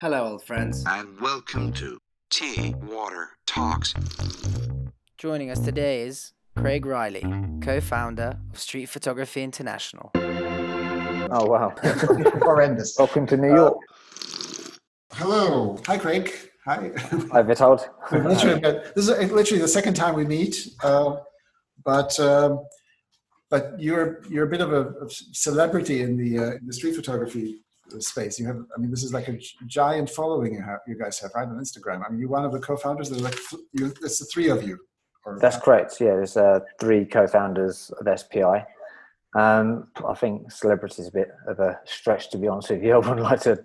[0.00, 0.84] Hello, old friends.
[0.86, 1.98] and welcome to
[2.30, 3.94] Tea Water Talks.
[5.16, 7.24] Joining us today is Craig Reilly,
[7.60, 10.12] co founder of Street Photography International.
[10.14, 11.74] Oh wow!
[12.42, 12.94] horrendous.
[12.96, 13.76] Welcome to New York.
[15.14, 16.32] Hello, hi Craig.
[16.64, 16.92] Hi.
[17.32, 17.88] Hi, Vitold.
[18.12, 21.16] We've literally met- this is literally the second time we meet, uh,
[21.84, 22.64] but um,
[23.50, 26.94] but you're you're a bit of a, a celebrity in the uh, in the street
[26.94, 27.62] photography
[28.00, 28.38] space.
[28.38, 31.32] You have, I mean, this is like a giant following you have, you guys have
[31.34, 32.04] right on Instagram.
[32.06, 33.10] I mean, you're one of the co-founders.
[33.10, 33.38] There's like
[33.72, 34.78] you, it's the three of you.
[35.24, 36.00] Or, That's correct.
[36.00, 38.64] Yeah, there's uh, three co-founders of SPI.
[39.36, 42.92] Um, I think celebrity is a bit of a stretch, to be honest with you.
[42.94, 43.64] I wouldn't like to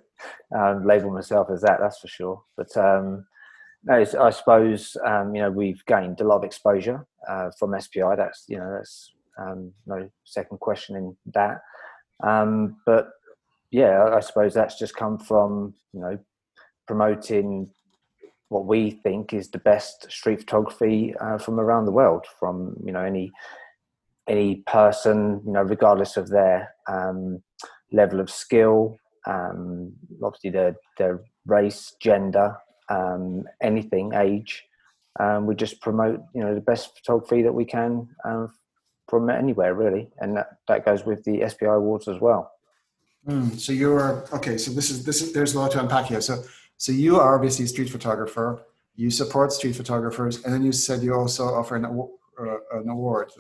[0.56, 1.80] um, label myself as that.
[1.80, 2.44] That's for sure.
[2.58, 3.26] But um,
[3.84, 8.16] no, I suppose um, you know we've gained a lot of exposure uh, from SPI.
[8.18, 11.62] That's you know that's um, no second question in that.
[12.24, 13.10] Um, but
[13.74, 16.20] yeah, I suppose that's just come from you know
[16.86, 17.72] promoting
[18.50, 22.94] what we think is the best street photography uh, from around the world, from you
[22.94, 23.32] know any
[24.30, 27.42] any person, you know, regardless of their um,
[27.92, 29.92] level of skill, um,
[30.24, 32.56] obviously their their race, gender,
[32.90, 34.64] um, anything, age.
[35.20, 38.54] Um, we just promote you know the best photography that we can um,
[39.10, 42.53] from anywhere really, and that, that goes with the SPI awards as well.
[43.28, 44.58] Mm, so you're okay.
[44.58, 46.22] So this is this is there's a lot to unpack here.
[46.22, 46.44] So
[46.78, 48.66] so you are obviously a street photographer.
[48.96, 53.32] You support street photographers, and then you said you also offer an, uh, an award.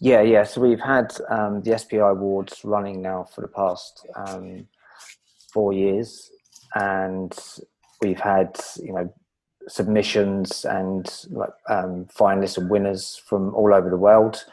[0.00, 0.44] Yeah, yeah.
[0.44, 4.66] So we've had um, the SPI awards running now for the past um,
[5.52, 6.30] four years,
[6.74, 7.36] and
[8.00, 9.12] we've had you know
[9.66, 14.44] submissions and like um, finalists and winners from all over the world,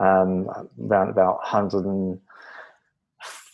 [0.00, 1.40] um, around about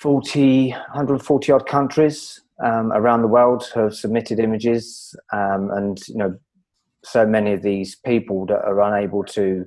[0.02, 6.36] 140, 140 odd countries um, around the world have submitted images, um, and you know
[7.03, 9.64] so many of these people that are unable to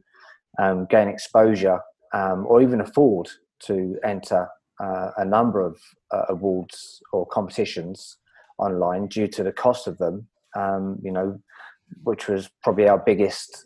[0.59, 1.79] um, gain exposure
[2.13, 3.27] um, or even afford
[3.59, 4.47] to enter
[4.79, 5.79] uh, a number of
[6.11, 8.17] uh, awards or competitions
[8.59, 11.39] online due to the cost of them, um, you know,
[12.03, 13.65] which was probably our biggest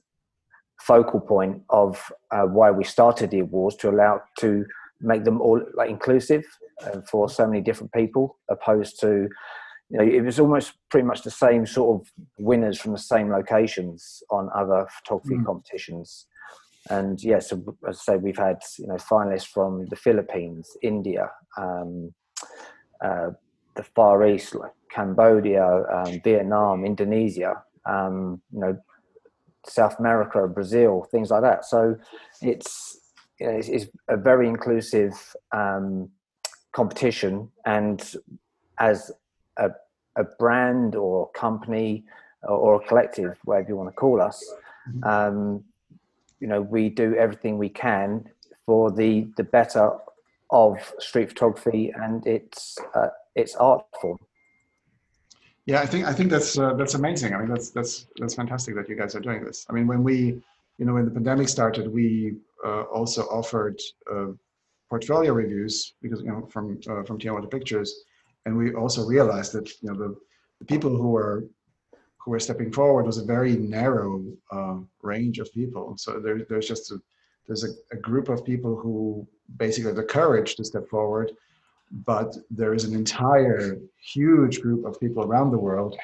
[0.79, 4.65] focal point of uh, why we started the awards to allow to
[5.03, 6.43] make them all like inclusive
[6.85, 9.27] uh, for so many different people opposed to
[9.89, 12.07] you know it was almost pretty much the same sort of
[12.39, 15.45] winners from the same locations on other photography Mm.
[15.45, 16.27] competitions
[16.89, 21.29] and yeah, so as I say, we've had you know finalists from the Philippines, India,
[21.57, 22.13] um,
[23.03, 23.29] uh,
[23.75, 28.77] the Far East, like Cambodia, um, Vietnam, Indonesia, um, you know,
[29.65, 31.65] South America, Brazil, things like that.
[31.65, 31.95] So
[32.41, 32.99] it's
[33.39, 36.09] you know, it's, it's a very inclusive um,
[36.71, 38.15] competition, and
[38.79, 39.11] as
[39.57, 39.71] a,
[40.15, 42.03] a brand or company
[42.43, 44.43] or, or a collective, whatever you want to call us.
[45.03, 45.63] Um,
[46.43, 48.25] you know we do everything we can
[48.65, 49.91] for the the better
[50.51, 54.19] of street photography and its uh, its art form
[55.65, 57.33] Yeah, I think I think that's uh, that's amazing.
[57.33, 59.65] I mean, that's that's that's fantastic that you guys are doing this.
[59.69, 60.15] I mean, when we,
[60.77, 62.35] you know, when the pandemic started, we
[62.65, 63.79] uh, also offered
[64.11, 64.27] uh,
[64.89, 68.03] portfolio reviews because you know from uh, from Tea and Water Pictures,
[68.45, 70.15] and we also realized that you know the,
[70.59, 71.45] the people who were
[72.19, 75.95] who were stepping forward was a very narrow uh, range of people.
[75.97, 76.97] So there, there's just a
[77.47, 81.31] there's a, a group of people who basically have the courage to step forward,
[81.91, 83.79] but there is an entire
[84.13, 85.95] huge group of people around the world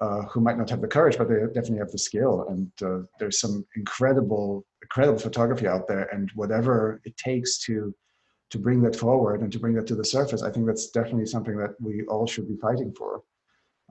[0.00, 2.46] uh, who might not have the courage, but they definitely have the skill.
[2.48, 7.94] And uh, there's some incredible, incredible photography out there, and whatever it takes to
[8.50, 11.26] to bring that forward and to bring that to the surface, I think that's definitely
[11.26, 13.22] something that we all should be fighting for.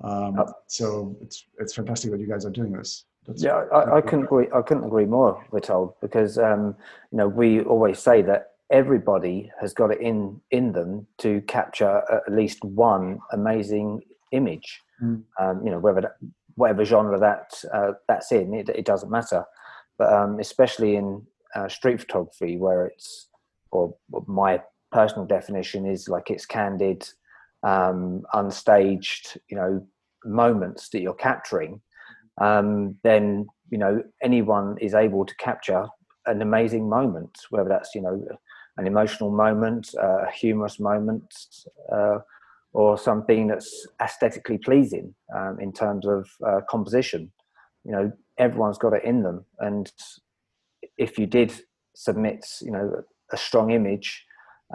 [0.03, 3.05] Um, so it's it's fantastic that you guys are doing this.
[3.25, 6.75] That's, yeah I, I couldn't agree i couldn't agree more Vitold because um,
[7.11, 12.03] you know we always say that everybody has got it in in them to capture
[12.11, 14.01] at least one amazing
[14.33, 15.23] image Mm.
[15.39, 16.15] um, you know whether that,
[16.55, 19.43] whatever genre that uh, that's in it, it doesn't matter
[19.97, 21.21] but um, especially in
[21.55, 23.27] uh, street photography where it's
[23.71, 23.95] or
[24.27, 24.61] my
[24.91, 27.07] personal definition is like it's candid
[27.63, 29.85] um, unstaged you know
[30.25, 31.81] moments that you're capturing
[32.39, 35.85] um, then you know anyone is able to capture
[36.27, 38.25] an amazing moment whether that's you know
[38.77, 41.33] an emotional moment uh, a humorous moment
[41.91, 42.19] uh,
[42.73, 47.31] or something that's aesthetically pleasing um, in terms of uh, composition
[47.85, 49.91] you know everyone's got it in them and
[50.97, 51.53] if you did
[51.95, 54.25] submit you know a strong image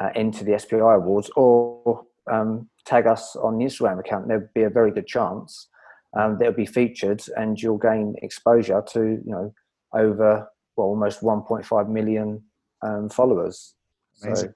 [0.00, 4.28] uh, into the SPI awards or um, tag us on the Instagram account.
[4.28, 5.68] There'd be a very good chance
[6.16, 9.54] um, they'll be featured, and you'll gain exposure to you know
[9.94, 12.42] over well almost 1.5 million
[12.82, 13.74] um, followers.
[14.22, 14.48] Amazing.
[14.48, 14.54] So,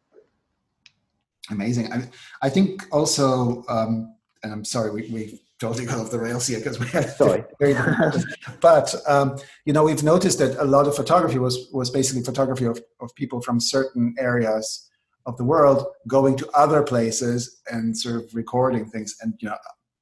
[1.50, 1.92] Amazing.
[1.92, 2.08] I,
[2.40, 6.58] I think also, um, and I'm sorry, we, we totally got off the rails here
[6.58, 7.44] because we had sorry.
[8.60, 12.64] but um, you know, we've noticed that a lot of photography was was basically photography
[12.64, 14.88] of, of people from certain areas
[15.26, 19.16] of the world going to other places and sort of recording things.
[19.20, 19.56] And you know,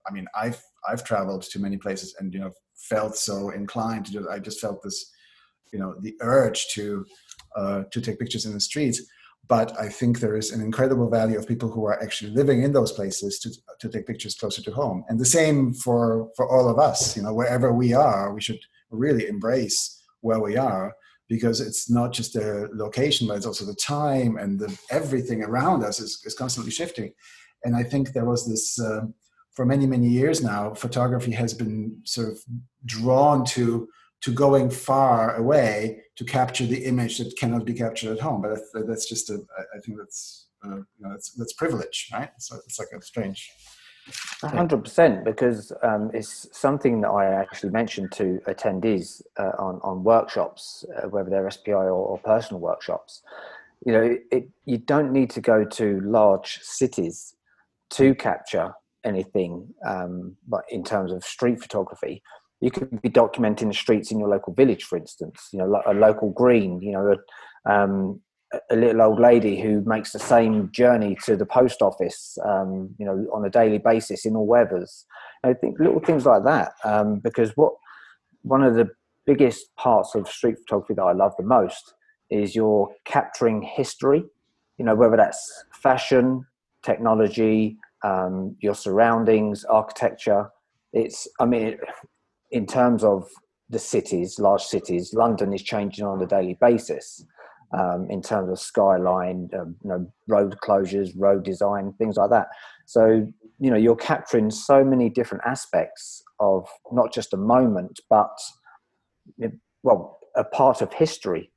[0.07, 4.13] I mean, I've I've traveled to many places and you know felt so inclined to
[4.13, 4.29] do.
[4.29, 5.11] I just felt this,
[5.73, 7.05] you know, the urge to
[7.57, 9.03] uh, to take pictures in the streets.
[9.49, 12.73] But I think there is an incredible value of people who are actually living in
[12.73, 13.51] those places to
[13.81, 15.05] to take pictures closer to home.
[15.09, 17.17] And the same for for all of us.
[17.17, 18.61] You know, wherever we are, we should
[18.91, 20.95] really embrace where we are
[21.29, 25.85] because it's not just the location, but it's also the time and the everything around
[25.85, 27.13] us is, is constantly shifting.
[27.65, 28.79] And I think there was this.
[28.79, 29.07] Uh,
[29.57, 32.39] for many many years now photography has been sort of
[32.87, 33.89] drawn to
[34.23, 38.51] to going far away to capture the image that cannot be captured at home but
[38.51, 39.43] that's, that's just a
[39.75, 43.51] i think that's uh, you know, that's that's privilege right so it's like a strange
[44.43, 50.05] hundred percent, because um, it's something that I actually mentioned to attendees uh, on on
[50.05, 53.23] workshops, uh, whether they're SPI or, or, personal workshops.
[53.85, 57.35] You know, it, you don't need to go to large cities
[57.91, 58.73] to capture
[59.05, 62.23] anything, um, but in terms of street photography,
[62.61, 65.49] you could be documenting the streets in your local village, for instance.
[65.53, 66.81] You know, a local green.
[66.83, 68.21] You know, a, um,
[68.71, 72.37] a little old lady who makes the same journey to the post office.
[72.45, 75.07] Um, you know, on a daily basis in all weathers.
[75.43, 76.73] I think little things like that.
[76.85, 77.73] Um, because what
[78.43, 78.89] one of the
[79.27, 81.95] biggest parts of street photography that I love the most
[82.31, 84.25] is you're capturing history.
[84.79, 86.45] You know, whether that's fashion,
[86.83, 90.51] technology, um, your surroundings, architecture.
[90.93, 91.79] It's, I mean,
[92.51, 93.29] in terms of
[93.69, 97.25] the cities, large cities, London is changing on a daily basis.
[97.73, 102.49] Um, in terms of skyline, um, you know, road closures, road design, things like that.
[102.85, 108.37] So, you know, you're capturing so many different aspects of not just a moment, but
[109.85, 111.53] well, a part of history.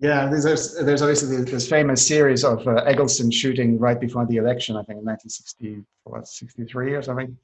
[0.00, 4.76] Yeah, there's there's obviously this famous series of uh, Eggleston shooting right before the election.
[4.76, 7.36] I think in 1963 or something,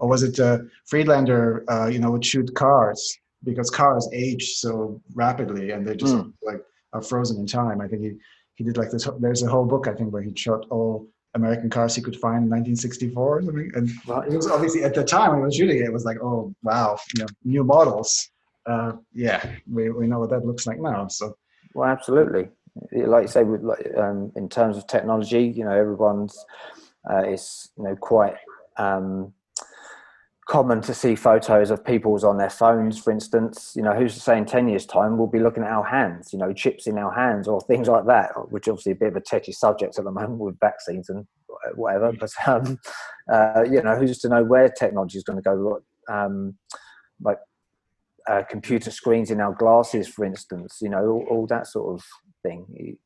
[0.00, 1.64] or was it uh, Friedlander?
[1.70, 6.32] Uh, you know, would shoot cars because cars age so rapidly and they just mm.
[6.42, 6.62] like
[6.92, 7.80] are frozen in time.
[7.80, 8.12] I think he
[8.56, 9.08] he did like this.
[9.20, 12.44] There's a whole book I think where he shot all American cars he could find
[12.44, 13.70] in 1964 or something.
[13.74, 13.90] And
[14.32, 16.54] it was obviously at the time when he was shooting it, it was like, oh
[16.62, 18.30] wow, you know, new models.
[18.66, 21.08] Uh, yeah, we we know what that looks like now.
[21.08, 21.36] So.
[21.74, 22.48] Well, absolutely.
[22.92, 26.44] Like you say, with like, um, in terms of technology, you know, everyone's
[27.08, 28.34] uh, is you know quite
[28.76, 29.32] um,
[30.48, 33.74] common to see photos of people's on their phones, for instance.
[33.76, 36.32] You know, who's to say in ten years' time we'll be looking at our hands,
[36.32, 39.16] you know, chips in our hands or things like that, which obviously a bit of
[39.16, 41.26] a touchy subject at the moment with vaccines and
[41.74, 42.12] whatever.
[42.12, 42.78] But um,
[43.30, 45.80] uh, you know, who's to know where technology is going to go?
[46.10, 46.56] Um,
[47.20, 47.38] like
[48.26, 52.04] uh, computer screens in our glasses, for instance, you know, all, all that sort of
[52.42, 52.96] thing.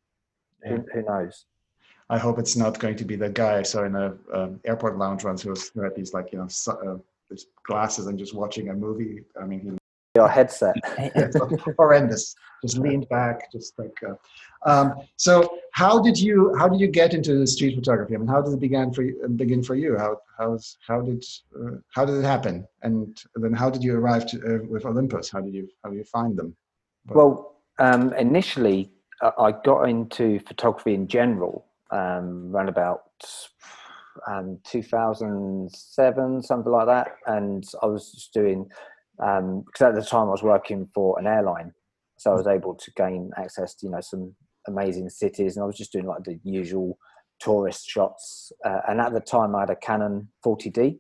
[0.65, 1.47] Who, who, knows?
[2.09, 4.97] I hope it's not going to be the guy I saw in a um, airport
[4.97, 6.47] lounge once who, was, had these like you know
[7.33, 9.23] uh, glasses and just watching a movie.
[9.41, 9.71] I mean, he
[10.15, 10.75] your headset.
[11.79, 12.35] horrendous.
[12.63, 13.97] Just leaned back, just like.
[14.07, 14.15] Uh,
[14.69, 18.15] um, so, how did you how did you get into street photography?
[18.15, 19.27] I mean, how did it begin for you?
[19.37, 19.99] Begin for you?
[19.99, 21.25] How how's how did
[21.59, 22.67] uh, how did it happen?
[22.83, 25.31] And then how did you arrive to, uh, with Olympus?
[25.31, 26.55] How did you how did you find them?
[27.09, 28.93] Well, um, initially,
[29.23, 33.03] uh, I got into photography in general um, around about
[34.27, 38.69] um, 2007, something like that, and I was just doing
[39.23, 41.73] um, because at the time I was working for an airline,
[42.19, 44.35] so I was able to gain access to you know some
[44.67, 46.99] amazing cities, and I was just doing like the usual
[47.41, 48.53] tourist shots.
[48.65, 50.99] Uh, and at the time, I had a Canon 40D.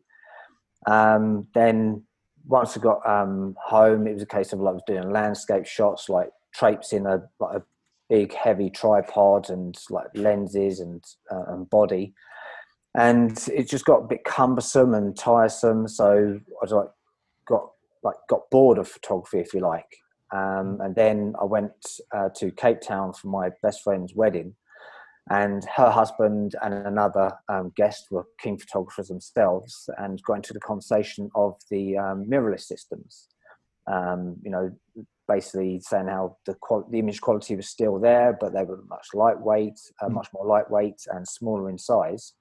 [0.86, 2.02] Um, then
[2.44, 5.66] once I got um, home, it was a case of like I was doing landscape
[5.66, 7.62] shots, like traipsing a like a
[8.08, 12.14] big heavy tripod and like lenses and uh, and body,
[12.94, 15.88] and it just got a bit cumbersome and tiresome.
[15.88, 16.90] So I was like
[17.46, 17.70] got
[18.02, 19.96] like got bored of photography, if you like.
[20.32, 21.72] Um, and then I went
[22.14, 24.54] uh, to Cape Town for my best friend's wedding,
[25.30, 30.60] and her husband and another um, guest were keen photographers themselves, and got into the
[30.60, 33.28] conversation of the um, mirrorless systems.
[33.86, 34.70] Um, you know,
[35.28, 39.08] basically saying how the qual- the image quality was still there, but they were much
[39.14, 40.12] lightweight, uh, mm.
[40.12, 42.32] much more lightweight and smaller in size.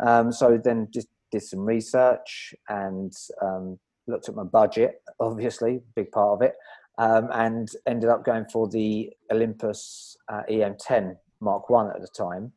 [0.00, 3.12] Um, so then just did some research and
[3.42, 6.54] um, looked at my budget, obviously, big part of it,
[6.98, 12.52] um, and ended up going for the Olympus uh, EM10 Mark One at the time.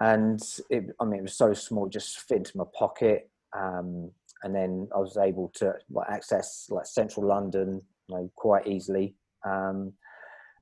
[0.00, 3.30] And it, I mean, it was so small, it just fit into my pocket.
[3.56, 4.10] Um,
[4.42, 9.14] and then I was able to like, access like central London, you know, quite easily.
[9.44, 9.92] Um,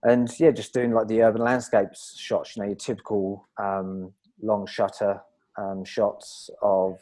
[0.02, 4.12] and yeah, just doing like the urban landscapes shots, you know, your typical um,
[4.42, 5.20] long shutter
[5.60, 6.98] um, shots of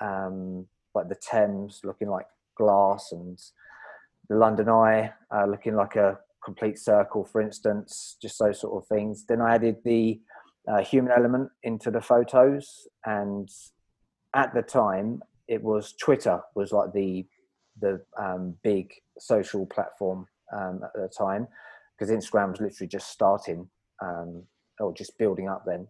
[0.00, 2.26] um, like the Thames looking like
[2.56, 3.38] glass and
[4.28, 8.88] the London Eye uh, looking like a complete circle, for instance, just those sort of
[8.88, 9.24] things.
[9.26, 10.20] Then I added the
[10.68, 13.48] uh, human element into the photos, and
[14.34, 17.26] at the time, it was Twitter was like the
[17.80, 21.46] the um, big social platform um, at the time
[21.98, 23.68] because Instagram was literally just starting
[24.02, 24.42] um,
[24.78, 25.86] or just building up then.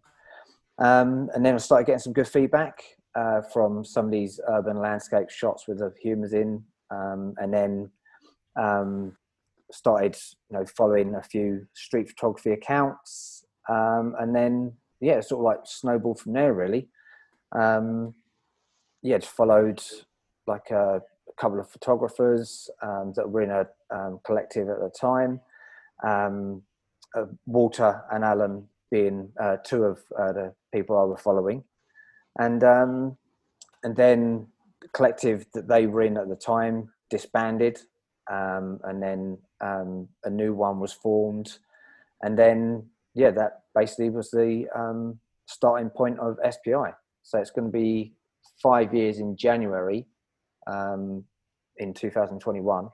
[0.81, 2.83] Um, and then I started getting some good feedback
[3.15, 7.91] uh, from some of these urban landscape shots with the humans in, um, and then
[8.59, 9.15] um,
[9.71, 10.17] started
[10.49, 15.59] you know following a few street photography accounts, um, and then yeah, sort of like
[15.65, 16.87] snowballed from there really.
[17.51, 18.15] Um,
[19.03, 19.83] yeah, just followed
[20.47, 23.67] like a, a couple of photographers um, that were in a
[24.23, 25.41] collective at the time.
[27.13, 31.63] Uh, Walter and Alan being uh, two of uh, the people I was following,
[32.37, 33.17] and um,
[33.83, 34.47] and then
[34.81, 37.79] the collective that they were in at the time disbanded,
[38.31, 41.57] um, and then um, a new one was formed,
[42.21, 46.93] and then yeah, that basically was the um, starting point of SPI.
[47.23, 48.13] So it's going to be
[48.61, 50.05] five years in January,
[50.67, 51.23] um,
[51.77, 52.89] in 2021.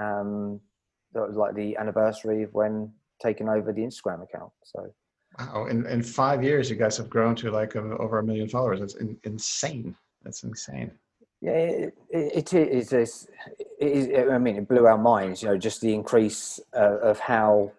[0.00, 0.60] Um,
[1.14, 4.52] that was like the anniversary of when taking over the Instagram account.
[4.64, 4.92] So
[5.38, 5.66] Wow!
[5.66, 8.80] In in five years, you guys have grown to like a, over a million followers.
[8.80, 9.94] That's in, insane.
[10.22, 10.90] That's insane.
[11.40, 12.92] Yeah, it, it, it is.
[12.92, 13.28] It
[13.80, 14.28] is.
[14.30, 15.42] I mean, it blew our minds.
[15.42, 17.72] You know, just the increase uh, of how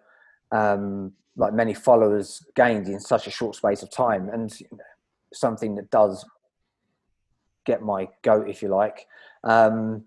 [0.50, 4.50] um, like many followers gained in such a short space of time, and
[5.34, 6.24] something that does
[7.66, 9.06] get my goat, if you like.
[9.44, 10.04] Um,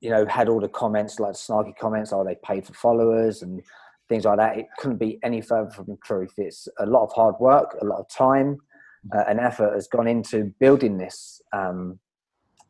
[0.00, 3.42] you know, had all the comments like snarky comments, are oh, they paid for followers
[3.42, 3.62] and
[4.10, 4.58] things like that.
[4.58, 6.34] It couldn't be any further from the truth.
[6.36, 8.58] It's a lot of hard work, a lot of time,
[9.14, 11.98] uh, and effort has gone into building this um,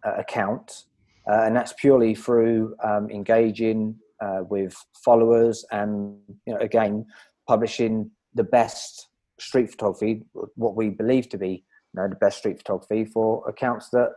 [0.06, 0.84] uh, account,
[1.28, 6.16] uh, and that's purely through um, engaging uh, with followers and
[6.46, 7.04] you know again
[7.48, 9.08] publishing the best
[9.40, 10.22] street photography,
[10.54, 14.10] what we believe to be you know the best street photography for accounts that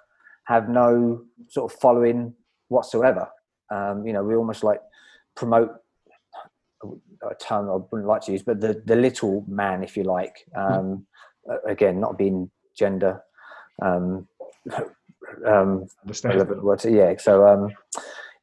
[0.45, 2.33] have no sort of following
[2.67, 3.27] whatsoever.
[3.71, 4.81] Um, you know, we almost like
[5.35, 5.71] promote
[7.29, 10.45] a term I wouldn't like to use, but the the little man, if you like.
[10.55, 11.05] Um,
[11.67, 13.21] again, not being gender
[13.81, 14.27] um,
[15.45, 15.87] um,
[16.23, 16.83] relevant word.
[16.85, 17.15] Yeah.
[17.17, 17.69] So um,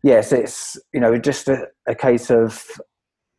[0.02, 2.64] yes, it's you know just a, a, case of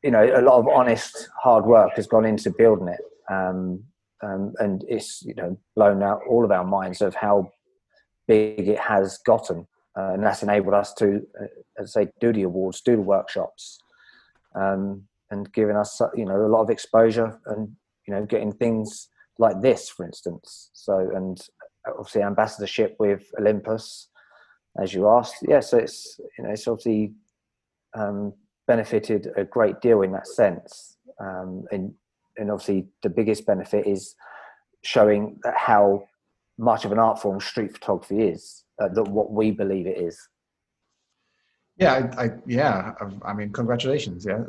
[0.04, 3.84] you know a lot of honest hard work has gone into building it, um,
[4.24, 7.52] um, and it's you know blown out all of our minds of how
[8.28, 9.68] big it has gotten,
[9.98, 11.46] uh, and that's enabled us to, uh,
[11.78, 13.80] as I say, do the awards, do the workshops.
[14.56, 17.70] Um, and giving us you know a lot of exposure and
[18.08, 19.08] you know getting things
[19.40, 20.70] like this for instance.
[20.74, 21.40] So and
[21.88, 24.10] obviously ambassadorship with olympus
[24.82, 25.38] as you asked.
[25.48, 27.14] Yeah so it's you know it's obviously
[27.98, 28.34] um,
[28.68, 30.98] benefited a great deal in that sense.
[31.20, 31.94] Um, and
[32.38, 34.16] and obviously the biggest benefit is
[34.84, 36.04] showing how
[36.58, 40.18] much of an art form street photography is uh, that what we believe it is
[41.82, 42.94] yeah, I, I, yeah.
[43.24, 44.24] I mean, congratulations.
[44.24, 44.44] Yeah,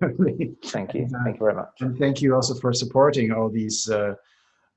[0.02, 0.56] thank you.
[0.64, 1.08] Thank you
[1.38, 1.80] very much.
[1.80, 4.14] And thank you also for supporting all these uh,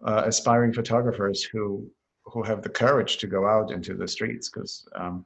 [0.05, 1.89] uh, aspiring photographers who
[2.25, 4.49] who have the courage to go out into the streets.
[4.49, 5.25] Because um,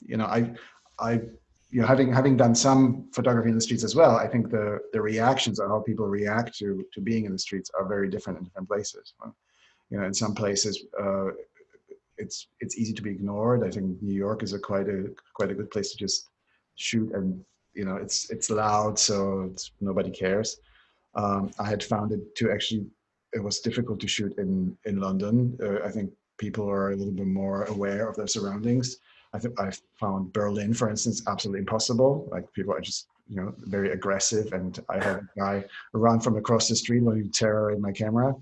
[0.00, 0.52] you know, I
[0.98, 1.12] I
[1.70, 4.80] you know having having done some photography in the streets as well, I think the
[4.92, 8.40] the reactions or how people react to to being in the streets are very different
[8.40, 9.14] in different places.
[9.90, 11.28] You know, in some places, uh,
[12.18, 13.64] it's it's easy to be ignored.
[13.64, 16.28] I think New York is a quite a quite a good place to just
[16.76, 17.44] shoot, and
[17.74, 20.60] you know it's it's loud, so it's, nobody cares.
[21.14, 22.86] Um, I had found it to actually
[23.32, 25.56] it was difficult to shoot in in London.
[25.62, 28.98] Uh, I think people are a little bit more aware of their surroundings.
[29.34, 29.70] I think I
[30.00, 32.28] found Berlin, for instance, absolutely impossible.
[32.30, 36.36] Like people are just you know very aggressive, and I had a guy run from
[36.36, 38.34] across the street while he terrorized my camera.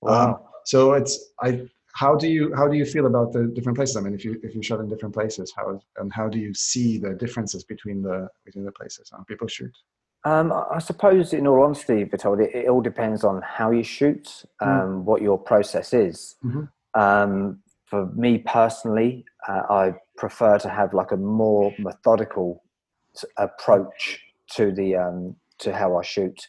[0.00, 0.28] Wow.
[0.28, 3.96] Um, so it's I how do you how do you feel about the different places?
[3.96, 6.54] I mean, if you if you shot in different places, how and how do you
[6.54, 9.10] see the differences between the between the places?
[9.12, 9.76] How people shoot?
[10.24, 14.44] Um, I suppose, in all honesty, Vitold, it, it all depends on how you shoot,
[14.62, 14.66] mm.
[14.66, 15.02] um, mm.
[15.02, 16.36] what your process is.
[16.44, 17.00] Mm-hmm.
[17.00, 22.62] Um, for me personally, uh, I prefer to have like a more methodical
[23.36, 24.20] approach
[24.52, 26.46] to the um, to how I shoot.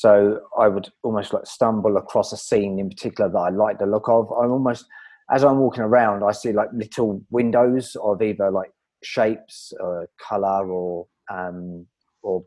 [0.00, 3.84] So I would almost like stumble across a scene in particular that I like the
[3.84, 4.32] look of.
[4.32, 4.86] I'm almost
[5.30, 8.70] as I'm walking around, I see like little windows of either like
[9.04, 11.84] shapes or color or um,
[12.22, 12.46] or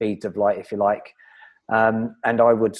[0.00, 1.14] beads of light, if you like.
[1.72, 2.76] Um, and I would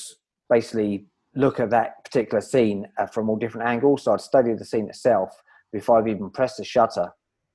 [0.50, 1.06] basically
[1.36, 4.02] look at that particular scene uh, from all different angles.
[4.02, 5.30] So I'd study the scene itself
[5.72, 7.12] before I've even pressed the shutter.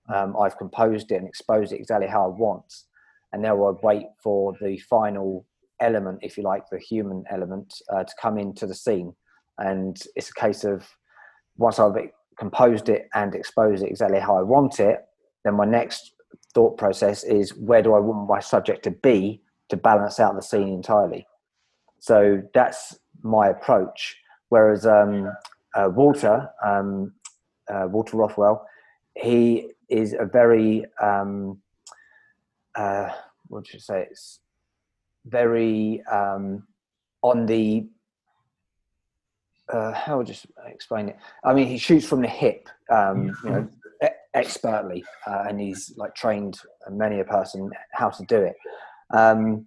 [0.08, 2.74] Um, I've composed it and exposed it exactly how I want.
[3.34, 5.46] And now I'd wait for the final
[5.84, 9.14] element, if you like, the human element, uh, to come into the scene.
[9.58, 10.88] And it's a case of
[11.58, 11.96] once I've
[12.38, 15.00] composed it and exposed it exactly how I want it,
[15.44, 16.14] then my next
[16.54, 20.42] thought process is where do I want my subject to be to balance out the
[20.42, 21.26] scene entirely.
[22.00, 24.18] So that's my approach.
[24.50, 25.32] Whereas um,
[25.76, 27.14] uh, Walter, um,
[27.72, 28.66] uh, Walter Rothwell,
[29.16, 31.60] he is a very um,
[32.76, 33.10] uh,
[33.48, 34.08] what should you say?
[34.10, 34.40] It's
[35.26, 36.68] very um,
[37.22, 37.88] on the
[39.72, 40.36] uh, how would you
[40.68, 41.18] explain it?
[41.44, 43.70] I mean, he shoots from the hip, um, you know,
[44.34, 48.56] expertly, uh, and he's like trained many a person how to do it.
[49.14, 49.66] Um,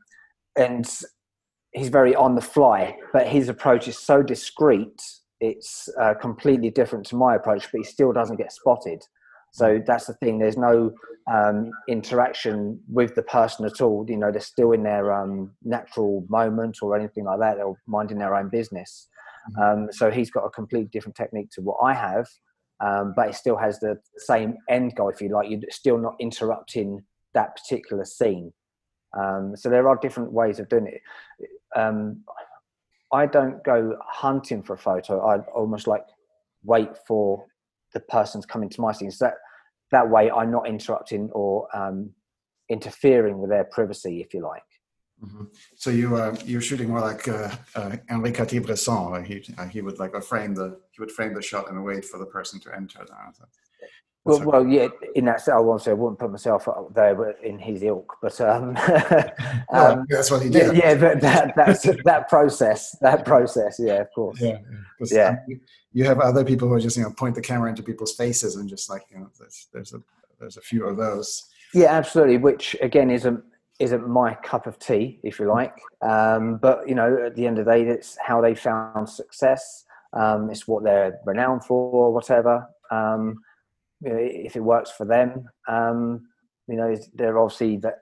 [0.56, 0.88] and
[1.72, 5.00] he's very on the fly, but his approach is so discreet.
[5.40, 9.02] It's uh, completely different to my approach, but he still doesn't get spotted.
[9.52, 10.38] So that's the thing.
[10.38, 10.92] There's no
[11.32, 14.04] um, interaction with the person at all.
[14.08, 17.56] You know, they're still in their um, natural moment or anything like that.
[17.56, 19.08] They're minding their own business.
[19.60, 22.26] Um, so he's got a completely different technique to what I have,
[22.80, 25.48] um, but it still has the same end goal, if you like.
[25.50, 27.02] You're still not interrupting
[27.34, 28.52] that particular scene.
[29.18, 31.00] Um, so there are different ways of doing it.
[31.74, 32.22] Um,
[33.12, 35.24] I don't go hunting for a photo.
[35.24, 36.04] I almost like
[36.64, 37.46] wait for
[37.96, 39.10] the person's coming to my scene.
[39.10, 39.34] So that
[39.92, 42.10] that way, I'm not interrupting or um,
[42.68, 44.70] interfering with their privacy, if you like.
[45.20, 45.44] hmm
[45.82, 49.24] So you uh, you're shooting more like uh, uh, Henri Cartier-Bresson.
[49.30, 52.04] He uh, he would like uh, frame the he would frame the shot and wait
[52.10, 53.00] for the person to enter.
[53.12, 53.34] That.
[54.26, 54.88] Well, well, yeah.
[55.14, 57.82] In that, sense, I won't say I wouldn't put myself up there but in his
[57.82, 58.76] ilk, but um,
[59.72, 60.76] um, that's what he did.
[60.76, 64.40] yeah, but that that's that process, that process, yeah, of course.
[64.40, 64.58] yeah.
[65.10, 65.28] Yeah.
[65.28, 65.60] um, you-
[65.92, 68.56] you have other people who are just you know point the camera into people's faces
[68.56, 70.02] and just like you know there's there's a
[70.38, 71.44] there's a few of those.
[71.72, 72.36] Yeah, absolutely.
[72.36, 73.42] Which again isn't
[73.78, 75.78] isn't my cup of tea, if you like.
[76.02, 79.84] Um, but you know, at the end of the day, it's how they found success.
[80.12, 82.66] Um, it's what they're renowned for, or whatever.
[82.90, 83.42] Um,
[84.00, 86.28] you know, if it works for them, um,
[86.68, 87.94] you know, they're obviously that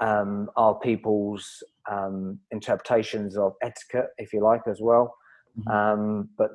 [0.00, 5.14] um, are people's um, interpretations of etiquette, if you like, as well.
[5.58, 5.72] Mhm.
[5.72, 6.50] Um, but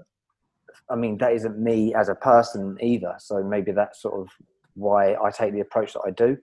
[0.89, 3.15] I mean, that isn't me as a person either.
[3.19, 4.27] So maybe that's sort of
[4.73, 6.37] why I take the approach that I do.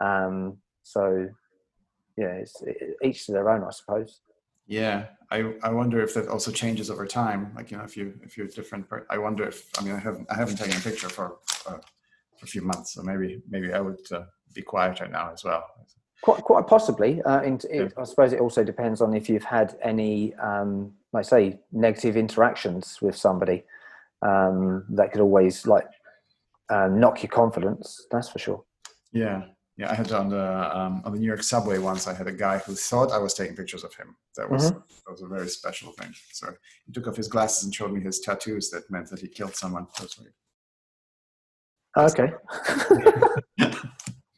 [0.00, 1.28] Um, so,
[2.16, 4.20] yeah, it's it, each to their own, I suppose.
[4.70, 7.52] Yeah, I, I wonder if that also changes over time.
[7.56, 9.98] Like you know, if you if you're different, per- I wonder if I mean I
[9.98, 11.78] haven't I haven't taken a picture for uh,
[12.38, 15.64] for a few months, so maybe maybe I would uh, be quieter now as well.
[16.22, 17.20] Quite, quite possibly.
[17.22, 17.82] Uh, in, Yeah.
[17.82, 22.16] it, I suppose it also depends on if you've had any, um, like say, negative
[22.16, 23.64] interactions with somebody.
[24.22, 25.88] Um, that could always like
[26.68, 28.06] uh, knock your confidence.
[28.12, 28.62] That's for sure.
[29.12, 29.46] Yeah,
[29.80, 29.90] yeah.
[29.90, 30.46] I had on the
[30.78, 32.06] um, on the New York subway once.
[32.06, 34.08] I had a guy who thought I was taking pictures of him.
[34.36, 36.12] That was that was a very special thing.
[36.32, 36.46] So
[36.86, 38.70] he took off his glasses and showed me his tattoos.
[38.70, 39.86] That meant that he killed someone.
[40.00, 40.18] Was.
[41.96, 42.30] Okay.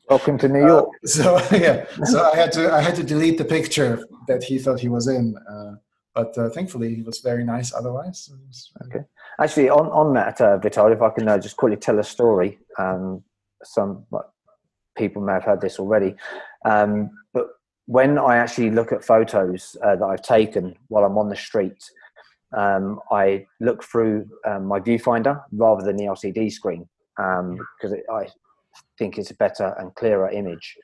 [0.09, 0.89] Welcome to New Uh, York.
[1.05, 3.93] so yeah, so I had to I had to delete the picture
[4.29, 5.37] that he thought he was in.
[5.51, 5.75] Uh,
[6.15, 7.73] but uh, thankfully, he was very nice.
[7.73, 8.31] Otherwise,
[8.87, 9.05] Okay.
[9.41, 12.59] Actually, on on that, uh, Vitold, if I can uh, just quickly tell a story.
[12.79, 13.23] Um,
[13.65, 14.27] some like,
[14.97, 16.15] people may have heard this already,
[16.65, 17.47] um, but
[17.87, 21.91] when I actually look at photos uh, that I've taken while I'm on the street,
[22.57, 28.27] um, I look through um, my viewfinder rather than the LCD screen because it I
[28.99, 30.77] think it's a better and clearer image.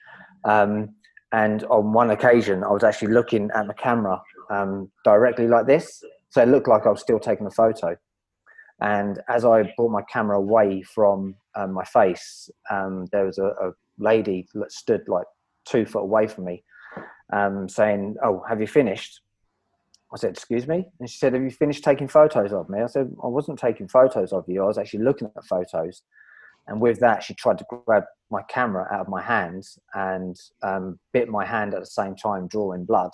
[0.45, 0.95] Um,
[1.33, 6.03] and on one occasion, I was actually looking at the camera um, directly like this,
[6.31, 7.97] so it looked like I was still taking a photo.
[8.81, 13.47] And as I brought my camera away from um, my face, um, there was a,
[13.47, 15.27] a lady that stood like
[15.65, 16.65] two foot away from me,
[17.33, 19.21] um, saying, "Oh, have you finished?"
[20.13, 22.87] I said, "Excuse me," and she said, "Have you finished taking photos of me?" I
[22.87, 24.63] said, "I wasn't taking photos of you.
[24.63, 26.03] I was actually looking at photos."
[26.67, 30.99] And with that, she tried to grab my camera out of my hands and um,
[31.13, 33.11] bit my hand at the same time, drawing blood.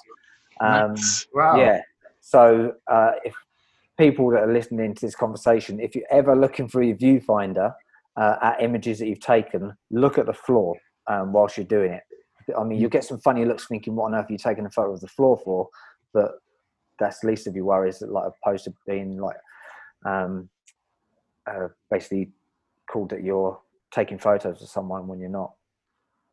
[0.60, 0.94] Um,
[1.32, 1.56] wow.
[1.56, 1.80] yeah.
[2.20, 3.34] So uh, if
[3.96, 7.74] people that are listening to this conversation, if you're ever looking through your viewfinder
[8.16, 12.02] uh, at images that you've taken, look at the floor um, whilst you're doing it.
[12.56, 14.70] I mean, you'll get some funny looks thinking, what on earth are you taking a
[14.70, 15.68] photo of the floor for?
[16.12, 16.32] But
[16.98, 19.36] that's the least of your worries, like opposed to being like
[20.04, 20.48] um,
[21.46, 22.32] uh, basically
[22.88, 23.58] called that you're
[23.92, 25.52] taking photos of someone when you're not.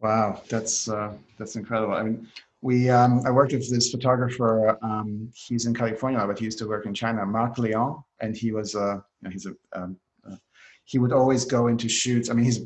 [0.02, 1.94] Wow, that's uh, that's incredible.
[1.94, 2.28] I mean,
[2.62, 4.78] we um, I worked with this photographer.
[4.84, 8.52] Um, he's in California, but he used to work in China, Mark Leong, and he
[8.52, 9.98] was uh, you know, he's a um,
[10.86, 12.30] he would always go into shoots.
[12.30, 12.62] I mean, he's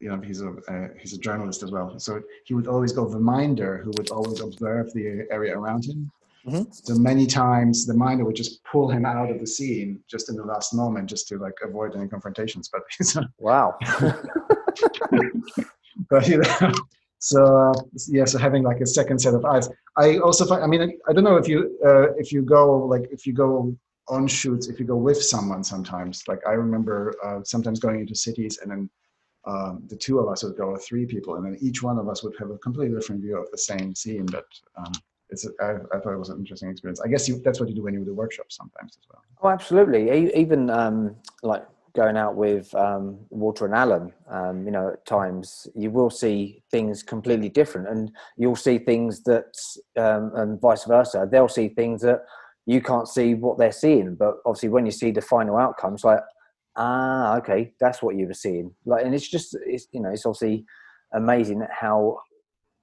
[0.00, 1.98] you know he's a uh, he's a journalist as well.
[1.98, 6.10] So he would always go the minder, who would always observe the area around him.
[6.46, 6.70] Mm-hmm.
[6.72, 10.36] So many times the minder would just pull him out of the scene just in
[10.36, 12.70] the last moment, just to like avoid any confrontations.
[12.72, 12.82] But
[13.38, 13.76] wow.
[16.08, 16.72] but you know,
[17.18, 17.74] so uh,
[18.08, 19.68] yeah, so having like a second set of eyes.
[19.98, 20.64] I also find.
[20.64, 23.34] I mean, I, I don't know if you uh, if you go like if you
[23.34, 23.76] go
[24.08, 26.26] on shoots if you go with someone sometimes.
[26.26, 28.90] Like I remember uh, sometimes going into cities and then
[29.46, 32.08] um, the two of us would go, or three people, and then each one of
[32.08, 34.26] us would have a completely different view of the same scene.
[34.26, 34.44] But
[34.76, 34.92] um,
[35.30, 37.00] it's I thought it was an interesting experience.
[37.00, 39.22] I guess you, that's what you do when you do workshops sometimes as well.
[39.42, 40.30] Oh, absolutely.
[40.34, 45.66] Even um, like going out with um, Walter and Alan, um, you know, at times
[45.74, 49.56] you will see things completely different, and you'll see things that,
[49.96, 51.26] um, and vice versa.
[51.30, 52.24] They'll see things that
[52.70, 56.20] you can't see what they're seeing, but obviously when you see the final outcomes, like,
[56.76, 58.74] ah, okay, that's what you were seeing.
[58.84, 60.64] Like, and it's just, it's you know, it's obviously
[61.12, 62.18] amazing how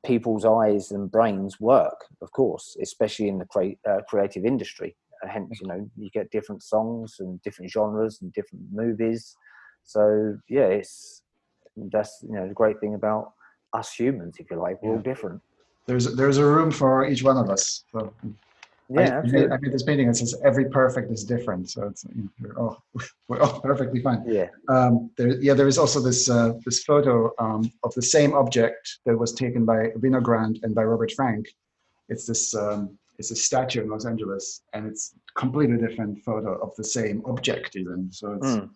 [0.05, 2.05] people's eyes and brains work.
[2.21, 4.95] Of course, especially in the cre- uh, creative industry
[5.25, 9.35] hence you know you get different songs and different genres and different movies
[9.83, 11.21] so yeah it's
[11.91, 13.33] that's you know the great thing about
[13.73, 14.95] us humans if you like we're yeah.
[14.97, 15.41] all different
[15.85, 18.13] there's there's a room for each one of us so
[18.89, 20.07] yeah, I, I, made, this painting.
[20.07, 22.83] It says every perfect is different, so it's you know, we're all
[23.27, 24.23] we're all perfectly fine.
[24.25, 24.47] Yeah.
[24.69, 28.99] Um, there, yeah, there is also this uh, this photo um, of the same object
[29.05, 31.47] that was taken by Winogrand and by Robert Frank.
[32.07, 36.73] It's this um, it's a statue in Los Angeles, and it's completely different photo of
[36.77, 38.09] the same object even.
[38.11, 38.69] So it's mm.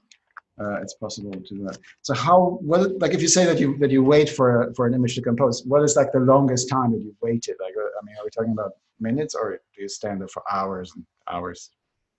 [0.60, 1.78] uh, it's possible to do that.
[2.02, 4.94] So how well like if you say that you that you wait for for an
[4.94, 7.56] image to compose, what is like the longest time that you've waited?
[7.62, 10.44] Like uh, I mean, are we talking about minutes, or do you stand there for
[10.52, 11.72] hours and hours?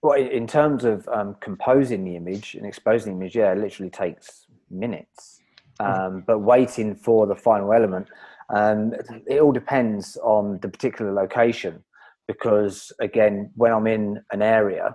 [0.02, 3.90] Well, in terms of um, composing the image and exposing the image, yeah, it literally
[3.90, 5.40] takes minutes.
[5.80, 8.08] Um, but waiting for the final element,
[8.54, 8.92] um,
[9.26, 11.82] it all depends on the particular location
[12.28, 14.94] because again, when I'm in an area,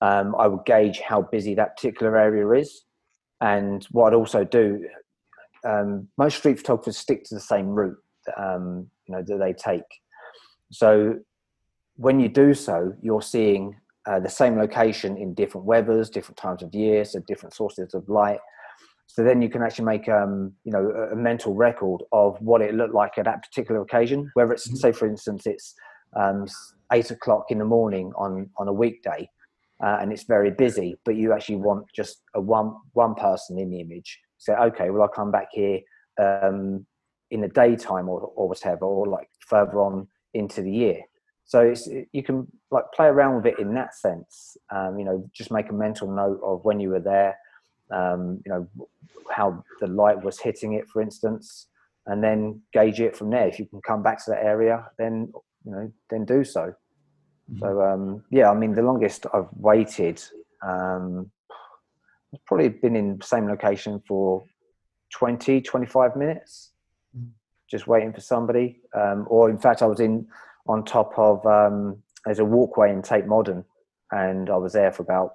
[0.00, 2.84] um, I would gauge how busy that particular area is.
[3.40, 4.86] And what I'd also do,
[5.64, 7.98] um, most street photographers stick to the same route,
[8.36, 9.82] um, you know, that they take.
[10.70, 11.18] So
[11.96, 13.76] when you do so, you're seeing
[14.06, 18.08] uh, the same location in different weathers, different times of year, so different sources of
[18.08, 18.40] light.
[19.06, 22.60] So then you can actually make, um, you know, a, a mental record of what
[22.60, 24.30] it looked like at that particular occasion.
[24.34, 24.76] Whether it's, mm-hmm.
[24.76, 25.74] say, for instance, it's
[26.14, 26.46] um,
[26.92, 29.28] eight o'clock in the morning on on a weekday,
[29.82, 33.70] uh, and it's very busy, but you actually want just a one one person in
[33.70, 34.18] the image.
[34.38, 35.80] Say, okay, well, I'll come back here
[36.20, 36.86] um,
[37.30, 40.06] in the daytime or or whatever, or like further on
[40.38, 41.02] into the year.
[41.44, 44.56] So it's, you can like play around with it in that sense.
[44.70, 47.36] Um, you know, just make a mental note of when you were there.
[47.90, 48.68] Um, you know
[49.30, 51.68] how the light was hitting it, for instance,
[52.06, 53.48] and then gauge it from there.
[53.48, 55.32] If you can come back to that area, then
[55.64, 56.74] you know, then do so.
[57.50, 57.60] Mm-hmm.
[57.60, 60.22] So um, yeah, I mean, the longest I've waited,
[60.62, 61.30] um,
[62.34, 64.44] I've probably been in the same location for
[65.14, 66.72] 20, 25 minutes.
[67.70, 68.80] Just waiting for somebody.
[68.94, 70.26] Um, or in fact, I was in
[70.66, 73.64] on top of um, there's a walkway in Tate Modern,
[74.10, 75.34] and I was there for about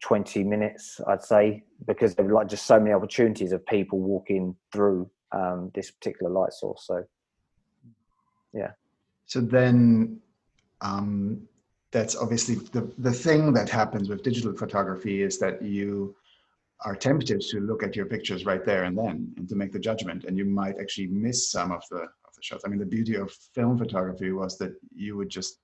[0.00, 4.56] 20 minutes, I'd say, because there were like just so many opportunities of people walking
[4.72, 6.84] through um, this particular light source.
[6.86, 7.04] So,
[8.52, 8.70] yeah.
[9.26, 10.20] So then
[10.80, 11.42] um,
[11.90, 16.14] that's obviously the, the thing that happens with digital photography is that you
[16.84, 19.78] are tempted to look at your pictures right there and then and to make the
[19.78, 22.62] judgment and you might actually miss some of the of the shots.
[22.64, 25.58] I mean the beauty of film photography was that you would just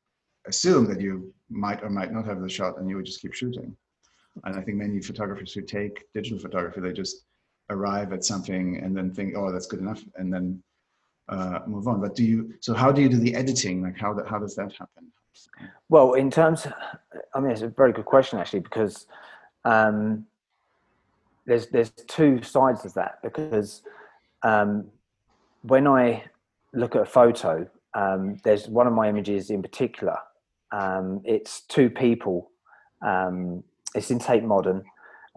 [0.46, 3.35] assume that you might or might not have the shot and you would just keep
[3.35, 3.76] shooting.
[4.44, 7.24] And I think many photographers who take digital photography, they just
[7.70, 10.62] arrive at something and then think, oh, that's good enough, and then
[11.29, 12.00] uh, move on.
[12.00, 12.55] But do you?
[12.61, 13.83] So how do you do the editing?
[13.83, 15.11] Like how that how does that happen?
[15.88, 16.66] Well, in terms,
[17.35, 19.07] I mean, it's a very good question actually because
[19.64, 20.26] um,
[21.46, 23.82] there's there's two sides of that because
[24.42, 24.87] um,
[25.62, 26.24] when I
[26.72, 30.18] look at a photo, um, there's one of my images in particular.
[30.72, 32.50] Um, it's two people
[33.02, 33.62] Um,
[33.94, 34.82] it's in Tate Modern,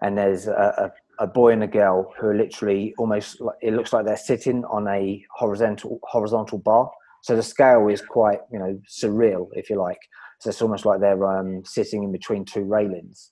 [0.01, 3.41] and there's a, a, a boy and a girl who are literally almost.
[3.61, 6.91] It looks like they're sitting on a horizontal horizontal bar.
[7.21, 9.99] So the scale is quite you know surreal, if you like.
[10.39, 13.31] So it's almost like they're um, sitting in between two railings.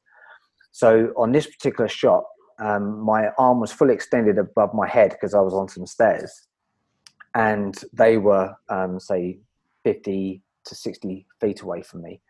[0.71, 2.23] So on this particular shot,
[2.59, 6.47] um, my arm was fully extended above my head because I was on some stairs,
[7.35, 9.39] and they were um, say
[9.83, 12.21] 50 to 60 feet away from me.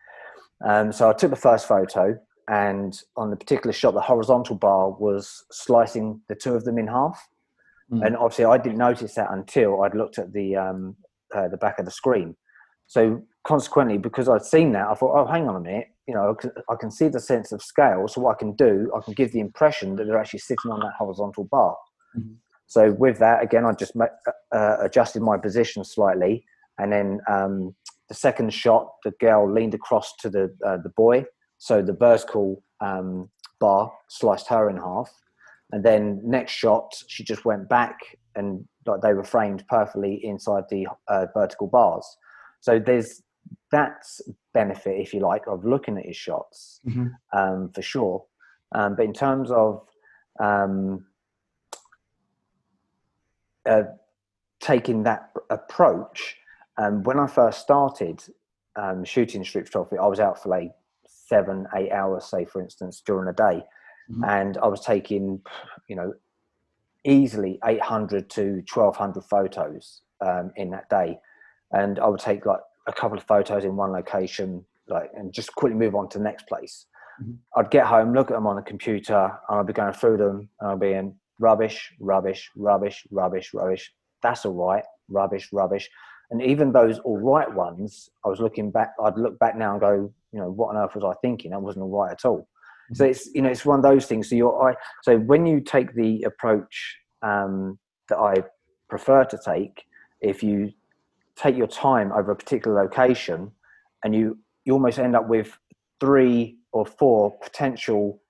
[0.64, 4.90] Um, so I took the first photo, and on the particular shot, the horizontal bar
[4.90, 7.28] was slicing the two of them in half.
[7.90, 8.06] Mm.
[8.06, 10.96] And obviously, I didn't notice that until I'd looked at the um,
[11.34, 12.36] uh, the back of the screen.
[12.88, 16.34] So consequently, because I'd seen that, I thought, oh, hang on a minute, you know,
[16.70, 18.08] I can, see the sense of scale.
[18.08, 20.80] So what I can do, I can give the impression that they're actually sitting on
[20.80, 21.76] that horizontal bar.
[22.16, 22.36] Mhm.
[22.66, 26.44] So with that, again, I just uh, adjusted my position slightly,
[26.78, 27.74] and then um,
[28.08, 31.24] the second shot, the girl leaned across to the uh, the boy,
[31.58, 35.10] so the vertical um, bar sliced her in half,
[35.72, 37.98] and then next shot, she just went back
[38.34, 42.06] and like they were framed perfectly inside the uh, vertical bars.
[42.60, 43.22] So there's
[43.72, 44.04] that
[44.52, 47.12] benefit, if you like, of looking at his shots Mhm.
[47.32, 48.24] um, for sure.
[48.72, 49.86] Um, but in terms of
[50.40, 51.06] um,
[53.66, 53.84] uh,
[54.60, 56.36] taking that approach,
[56.76, 58.22] um, when I first started
[58.76, 60.72] um, shooting street photography, I was out for like
[61.06, 63.64] seven, eight hours, say for instance, during a day,
[64.10, 64.28] Mhm.
[64.28, 65.42] and I was taking,
[65.88, 66.14] you know,
[67.04, 71.20] easily 800 to 1200 photos um, in that day,
[71.72, 75.54] and I would take like a couple of photos in one location, like, and just
[75.54, 76.86] quickly move on to the next place.
[77.22, 77.36] Mhm.
[77.56, 80.48] I'd get home, look at them on the computer, and I'd be going through them,
[80.60, 83.92] and I'd be in rubbish, rubbish, rubbish, rubbish, rubbish.
[84.22, 85.88] That's all right, rubbish, rubbish.
[86.30, 88.92] And even those all right ones, I was looking back.
[89.02, 91.52] I'd look back now and go, you know, what on earth was I thinking?
[91.52, 92.46] That wasn't all right at all.
[92.94, 94.30] So it's you know it's one of those things.
[94.30, 94.74] So your eye.
[95.02, 97.78] So when you take the approach um,
[98.08, 98.42] that I
[98.88, 99.84] prefer to take,
[100.20, 100.72] if you
[101.38, 103.52] take your time over a particular location,
[104.04, 105.56] and you you almost end up with
[106.00, 108.20] three or four potential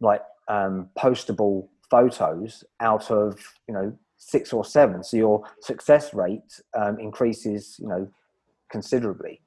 [0.00, 5.04] like um, postable photos out of you know six or seven.
[5.04, 8.08] So your success rate um, increases you know
[8.70, 9.40] considerably.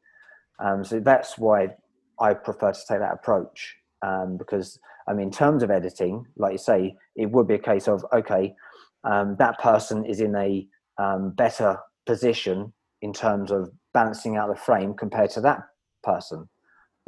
[0.63, 1.75] Um, so that's why
[2.19, 6.51] I prefer to take that approach um, because I mean, in terms of editing, like
[6.53, 8.55] you say, it would be a case of okay,
[9.03, 11.79] um, that person is in a um, better
[12.09, 15.59] position in terms of balancing out the frame compared to that
[16.03, 16.49] person.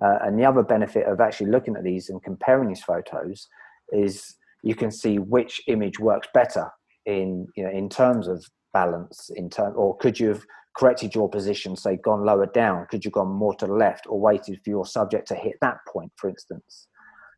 [0.03, 3.47] Uh, and the other benefit of actually looking at these and comparing these photos
[3.91, 6.69] is you can see which image works better
[7.07, 10.43] in you know in terms of balance in term or could you have
[10.77, 12.85] corrected your position say gone lower down?
[12.91, 15.55] Could you have gone more to the left or waited for your subject to hit
[15.61, 16.87] that point for instance?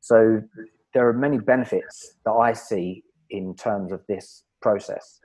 [0.01, 0.41] So
[0.93, 5.19] there are many benefits that i see in terms of this process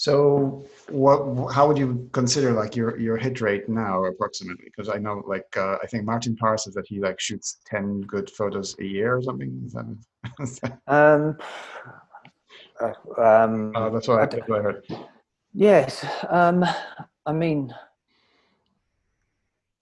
[0.00, 1.52] So, what?
[1.52, 4.64] How would you consider like your your hit rate now, approximately?
[4.64, 8.00] Because I know, like, uh, I think Martin Parr says that he like shoots ten
[8.12, 9.60] good photos a year or something.
[9.62, 10.78] Is that?
[10.86, 11.36] um,
[12.80, 14.86] uh, um, uh, that's what I, I d- that's what I heard.
[15.52, 16.06] Yes.
[16.30, 16.64] Um,
[17.26, 17.70] I mean,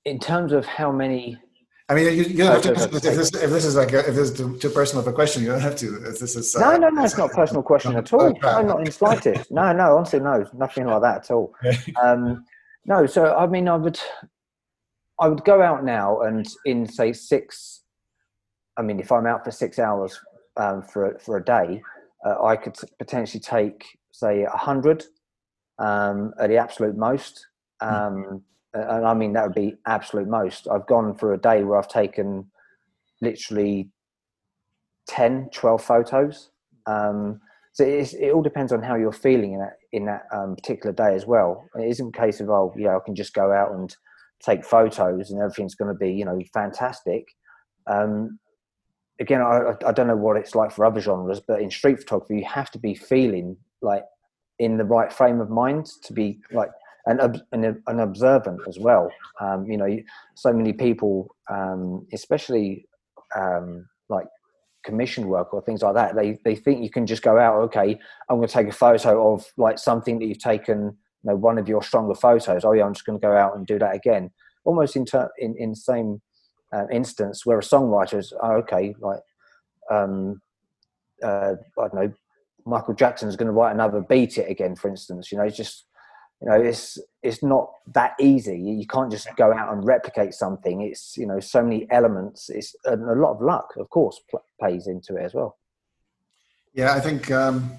[0.04, 1.38] in terms of how many,
[1.90, 2.72] I mean, you, you don't have to.
[2.74, 5.12] If this, if this is like a, if this is too, too personal of a
[5.12, 5.96] question, you don't have to.
[6.10, 8.20] If this is uh, no, no, no, it's not a personal question at all.
[8.42, 9.50] No, not in slightest.
[9.50, 11.54] No, no, honestly, no, nothing like that at all.
[12.02, 12.44] Um,
[12.84, 13.98] no, so I mean, I would,
[15.18, 17.82] I would go out now and in say six.
[18.76, 20.20] I mean, if I'm out for six hours
[20.58, 21.82] um, for a- for a day,
[22.26, 25.04] uh, I could potentially take say a hundred
[25.78, 27.46] um, at the absolute most.
[27.80, 28.42] Um,
[28.78, 30.68] and I mean that would be absolute most.
[30.68, 32.50] I've gone for a day where I've taken
[33.20, 33.90] literally
[35.08, 36.50] 10, 12 photos.
[36.86, 37.40] Um,
[37.72, 41.14] so it all depends on how you're feeling in that in that um, particular day
[41.14, 41.64] as well.
[41.76, 43.94] It isn't a case of oh yeah I can just go out and
[44.44, 47.28] take photos and everything's going to be you know fantastic.
[47.86, 48.38] Um,
[49.20, 52.38] again, I, I don't know what it's like for other genres, but in street photography,
[52.38, 54.04] you have to be feeling like
[54.58, 56.70] in the right frame of mind to be like
[57.08, 57.42] and
[57.86, 59.10] and observant as well.
[59.40, 59.98] Um, you know,
[60.34, 62.86] so many people, um, especially
[63.36, 64.26] um, like
[64.84, 67.56] commissioned work or things like that, they they think you can just go out.
[67.64, 70.96] Okay, I'm going to take a photo of like something that you've taken.
[71.24, 72.64] You know, one of your stronger photos.
[72.64, 74.30] Oh yeah, I'm just going to go out and do that again.
[74.64, 76.20] Almost in ter- in in same
[76.72, 78.32] uh, instance where a songwriter is.
[78.40, 79.20] Oh, okay, like
[79.90, 80.40] um,
[81.22, 82.12] uh, I don't know.
[82.66, 85.32] Michael Jackson's going to write another "Beat It" again, for instance.
[85.32, 85.86] You know, just
[86.40, 90.82] you know it's it's not that easy you can't just go out and replicate something
[90.82, 94.86] it's you know so many elements it's a lot of luck of course pl- plays
[94.86, 95.56] into it as well
[96.74, 97.78] yeah i think um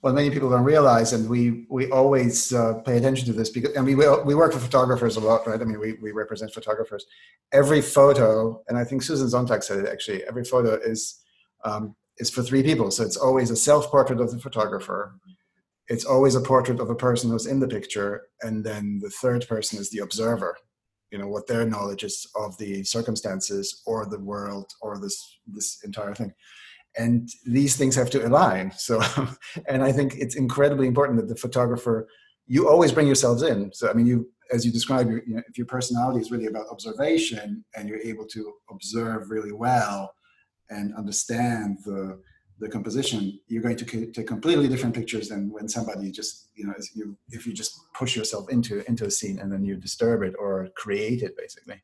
[0.00, 3.76] what many people don't realize, and we we always uh, pay attention to this because
[3.76, 5.60] I mean we we work with photographers a lot, right?
[5.60, 7.04] I mean we we represent photographers.
[7.52, 10.24] Every photo, and I think Susan Sontag said it actually.
[10.24, 11.20] Every photo is
[11.64, 15.16] um, is for three people, so it's always a self portrait of the photographer.
[15.90, 19.46] It's always a portrait of a person who's in the picture, and then the third
[19.48, 20.56] person is the observer.
[21.10, 25.82] You know what their knowledge is of the circumstances or the world or this this
[25.84, 26.32] entire thing.
[26.96, 28.72] And these things have to align.
[28.78, 29.02] So
[29.68, 32.06] and i think it's incredibly important that the photographer
[32.46, 33.72] you always bring yourselves in.
[33.72, 36.70] So i mean you as you describe you know, if your personality is really about
[36.70, 40.14] observation and you're able to observe really well
[40.68, 42.20] and understand the
[42.60, 46.74] the composition you're going to take completely different pictures than when somebody just you know
[46.94, 50.34] you if you just push yourself into into a scene and then you disturb it
[50.38, 51.80] or create it basically.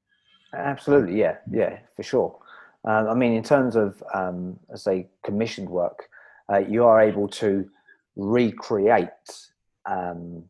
[0.54, 2.38] Absolutely yeah yeah for sure.
[2.86, 6.08] Uh, I mean, in terms of, um, say, commissioned work,
[6.52, 7.68] uh, you are able to
[8.14, 9.08] recreate
[9.86, 10.44] um,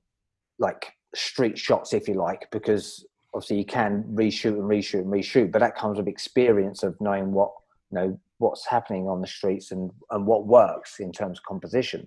[0.59, 5.51] like street shots, if you like, because obviously you can reshoot and reshoot and reshoot,
[5.51, 7.53] but that comes with experience of knowing what
[7.91, 12.07] you know what's happening on the streets and and what works in terms of composition.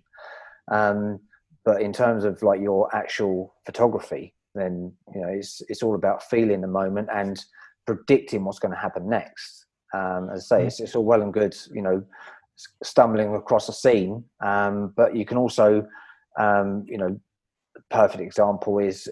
[0.72, 1.20] Um,
[1.66, 6.24] but in terms of like your actual photography, then you know it's it's all about
[6.24, 7.44] feeling the moment and
[7.86, 9.66] predicting what's going to happen next.
[9.94, 12.04] Um, as I say, it's, it's, all well and good, you know,
[12.84, 15.88] stumbling across a scene, um, but you can also,
[16.40, 17.20] um, you know,
[17.90, 19.10] perfect example is,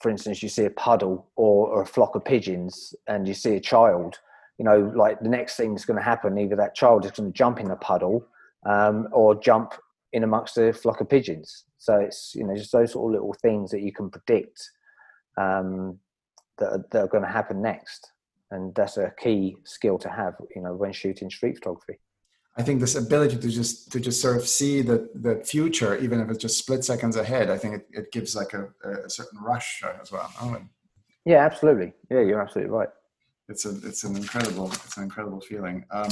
[0.00, 3.56] for instance, you see a puddle or, or, a flock of pigeons, and you see
[3.56, 4.20] a child.
[4.58, 7.32] You know, like the next thing that's going to happen, either that child is going
[7.32, 8.26] to jump in the puddle
[8.66, 9.74] um, or jump
[10.12, 11.64] in amongst the flock of pigeons.
[11.78, 14.60] So it's you know just those sort of little things that you can predict
[15.36, 15.98] um,
[16.58, 18.12] that, are, that are going to happen next.
[18.50, 21.98] And that's a key skill to have you know when shooting street photography.
[22.58, 26.20] I think this ability to just to just sort of see the the future even
[26.20, 29.38] if it's just split seconds ahead i think it, it gives like a, a certain
[29.40, 30.60] rush as well oh,
[31.24, 31.92] yeah absolutely.
[32.10, 32.88] Yeah you're absolutely right
[33.48, 36.10] it's a it's an incredible it's an incredible feeling um,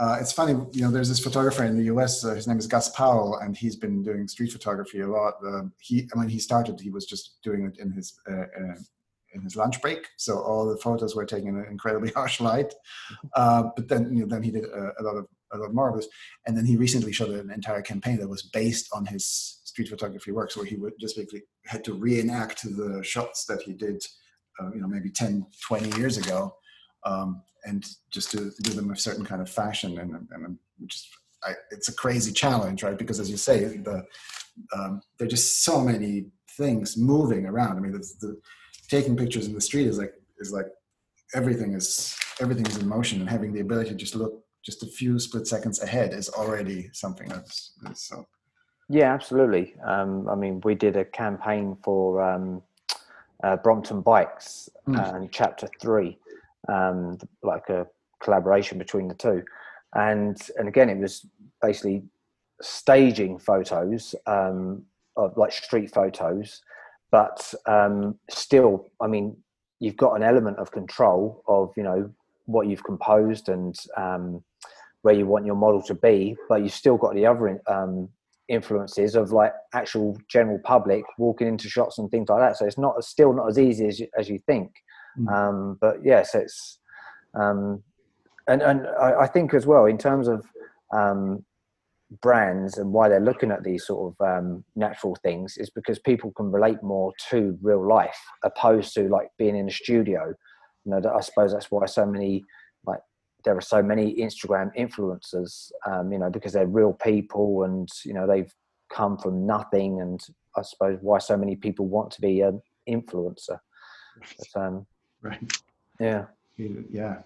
[0.00, 0.90] uh, it's funny, you know.
[0.90, 2.24] There's this photographer in the U.S.
[2.24, 5.34] Uh, his name is Gus Powell, and he's been doing street photography a lot.
[5.46, 8.76] Uh, he, when he started, he was just doing it in his uh, uh,
[9.34, 10.08] in his lunch break.
[10.16, 12.72] So all the photos were taken in an incredibly harsh light.
[13.34, 15.90] Uh, but then, you know, then he did a, a, lot of a lot more
[15.90, 16.08] of this.
[16.46, 20.32] And then he recently shot an entire campaign that was based on his street photography
[20.32, 24.02] works, where he would just basically had to reenact the shots that he did,
[24.60, 26.54] uh, you know, maybe 10, 20 years ago,
[27.04, 29.98] um, and just to do them a certain kind of fashion.
[29.98, 31.08] And, and just,
[31.42, 32.98] I, it's a crazy challenge, right?
[32.98, 34.04] Because as you say, the
[34.74, 37.76] um, there are just so many things moving around.
[37.76, 38.40] I mean, the, the
[38.88, 40.66] taking pictures in the street is like is like
[41.34, 44.86] everything is everything is in motion and having the ability to just look just a
[44.86, 48.26] few split seconds ahead is already something that's, that's so
[48.88, 52.62] yeah absolutely um, i mean we did a campaign for um,
[53.44, 55.14] uh, brompton bikes mm.
[55.14, 56.18] and chapter three
[56.68, 57.86] um, like a
[58.22, 59.42] collaboration between the two
[59.94, 61.26] and and again it was
[61.62, 62.02] basically
[62.60, 64.82] staging photos um,
[65.16, 66.60] of like street photos
[67.10, 69.36] but um, still, I mean,
[69.80, 72.10] you've got an element of control of you know
[72.46, 74.42] what you've composed and um,
[75.02, 78.08] where you want your model to be, but you've still got the other um,
[78.48, 82.56] influences of like actual general public walking into shots and things like that.
[82.56, 84.70] So it's not still not as easy as you, as you think.
[85.18, 85.32] Mm.
[85.32, 86.78] Um, but yes, it's
[87.34, 87.82] um,
[88.48, 90.44] and and I, I, think as well in terms of
[90.92, 91.44] um,
[92.22, 96.32] brands and why they're looking at these sort of um, natural things is because people
[96.32, 100.34] can relate more to real life opposed to like being in a studio
[100.84, 102.42] you know i suppose that's why so many
[102.84, 102.98] like
[103.44, 108.12] there are so many instagram influencers um, you know because they're real people and you
[108.12, 108.52] know they've
[108.92, 110.20] come from nothing and
[110.56, 113.58] i suppose why so many people want to be an influencer
[114.38, 114.86] but, um,
[115.22, 115.52] right
[115.98, 116.24] yeah
[116.90, 117.18] yeah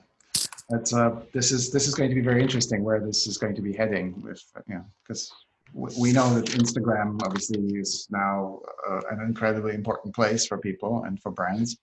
[0.70, 3.54] that's uh, this is this is going to be very interesting where this is going
[3.54, 5.32] to be heading with you know because
[5.74, 11.20] we know that Instagram obviously is now uh, an incredibly important place for people and
[11.20, 11.76] for brands.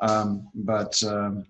[0.00, 1.46] Um, but um,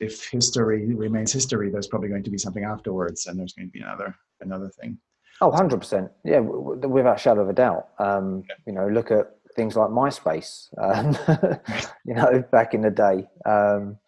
[0.00, 3.72] if history remains history, there's probably going to be something afterwards, and there's going to
[3.72, 4.98] be another another thing.
[5.40, 6.08] Oh, 100%.
[6.24, 7.88] Yeah, without a shadow of a doubt.
[7.98, 11.16] Um, You know, look at things like MySpace, um,
[12.04, 13.28] you know, back in the day.
[13.44, 13.98] Um,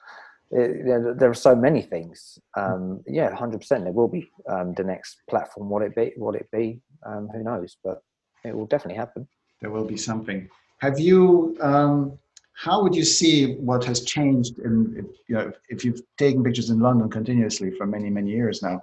[0.51, 2.39] it, there are so many things.
[2.57, 3.85] Um, yeah, hundred percent.
[3.85, 5.69] There will be um, the next platform.
[5.69, 6.13] What it be?
[6.17, 6.81] What it be?
[7.05, 7.77] Um, who knows?
[7.83, 8.03] But
[8.45, 9.27] it will definitely happen.
[9.61, 10.49] There will be something.
[10.79, 11.57] have you?
[11.61, 12.19] Um,
[12.57, 16.71] how would you see what has changed in if, you know if you've taken pictures
[16.71, 18.81] in London continuously for many many years now?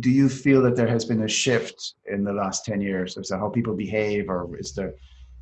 [0.00, 3.28] Do you feel that there has been a shift in the last ten years as
[3.28, 4.94] to how people behave, or is there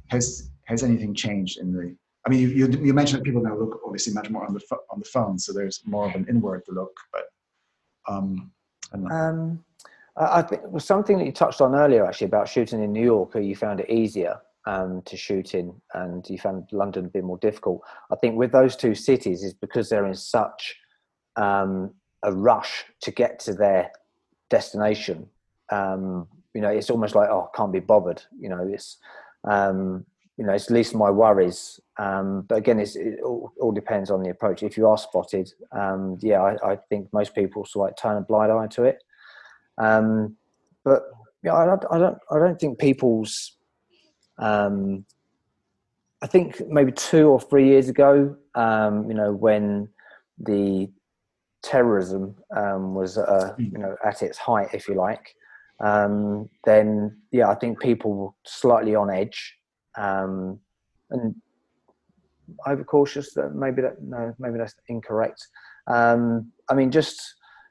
[0.08, 1.96] has has anything changed in the?
[2.26, 4.60] I mean, you, you, you mentioned that people now look obviously much more on the
[4.90, 6.96] on the phone, so there's more of an inward look.
[7.12, 7.24] But
[8.06, 8.50] um.
[8.92, 9.64] Um,
[10.16, 13.04] I think it was something that you touched on earlier, actually, about shooting in New
[13.04, 17.08] York, or you found it easier um, to shoot in, and you found London a
[17.08, 17.82] bit more difficult.
[18.10, 20.76] I think with those two cities is because they're in such
[21.36, 21.94] um,
[22.24, 23.92] a rush to get to their
[24.50, 25.28] destination.
[25.70, 28.22] Um, you know, it's almost like oh, can't be bothered.
[28.38, 28.98] You know, it's
[29.44, 30.04] um,
[30.36, 31.80] you know, it's least my worries.
[31.98, 34.62] Um, but again, it's, it all, all depends on the approach.
[34.62, 38.16] If you are spotted, um, yeah, I, I think most people sort of like turn
[38.16, 39.02] a blind eye to it.
[39.78, 40.36] Um,
[40.84, 41.02] but
[41.42, 43.56] yeah, I don't, I don't, I don't think people's.
[44.38, 45.04] Um,
[46.22, 49.88] I think maybe two or three years ago, um, you know, when
[50.38, 50.90] the
[51.62, 55.34] terrorism um, was, uh, you know, at its height, if you like,
[55.80, 59.54] um, then yeah, I think people were slightly on edge
[59.96, 60.58] um,
[61.10, 61.34] and
[62.66, 63.34] overcautious.
[63.34, 65.46] That maybe that no, maybe that's incorrect.
[65.86, 67.20] Um, I mean, just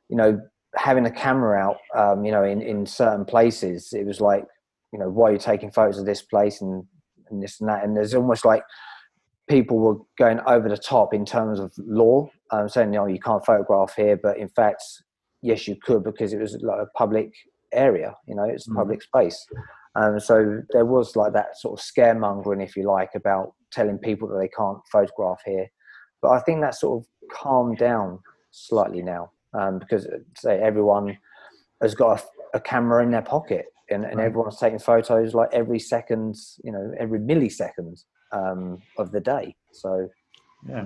[0.10, 0.40] you know,
[0.76, 4.46] having a camera out, um, you know, in, in certain places, it was like,
[4.94, 6.84] you know, why are you taking photos of this place and,
[7.30, 7.84] and this and that?
[7.84, 8.64] And there's almost like
[9.50, 13.46] people were going over the top in terms of law, um, saying, no, you can't
[13.46, 14.18] photograph here.
[14.18, 14.84] But in fact,
[15.42, 17.34] yes, you could because it was like a public
[17.72, 18.76] area, you know, it's a Mhm.
[18.76, 19.46] public space.
[19.96, 24.28] Um, so there was like that sort of scaremongering, if you like, about telling people
[24.28, 25.68] that they can't photograph here.
[26.22, 28.20] But I think that sort of calmed down
[28.52, 30.08] slightly now um, because
[30.38, 31.18] say everyone
[31.82, 32.22] has got
[32.54, 34.26] a, a camera in their pocket and, and Right.
[34.26, 39.56] everyone's taking photos like every second, you know, every millisecond um, of the day.
[39.72, 40.10] So
[40.68, 40.86] yeah.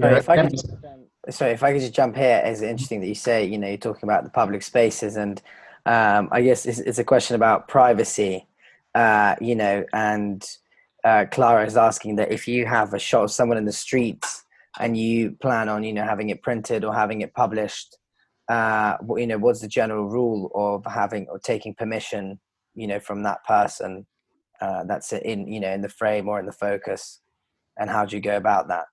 [0.00, 2.40] Sorry, Yeah, if I could is- just, um, sorry, if I could just jump here,
[2.44, 5.42] it's interesting that you say, you know, you're talking about the public spaces, and
[5.86, 8.46] um, I guess it's, it's a question about privacy,
[8.94, 10.44] uh, you know, and
[11.04, 14.44] uh, Clara is asking that if you have a shot of someone in the streets
[14.78, 17.96] and you plan on, you know, having it printed or having it published,
[18.48, 22.38] uh, you know, what's the general rule of having or taking permission,
[22.74, 24.06] you know, from that person
[24.60, 27.20] uh, that's in, you know, in the frame or in the focus,
[27.78, 28.84] and how do you go about that?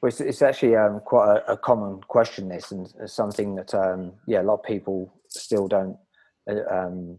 [0.00, 2.48] Well, it's, it's actually um, quite a, a common question.
[2.48, 5.98] This and something that um, yeah, a lot of people still don't uh,
[6.48, 7.18] um,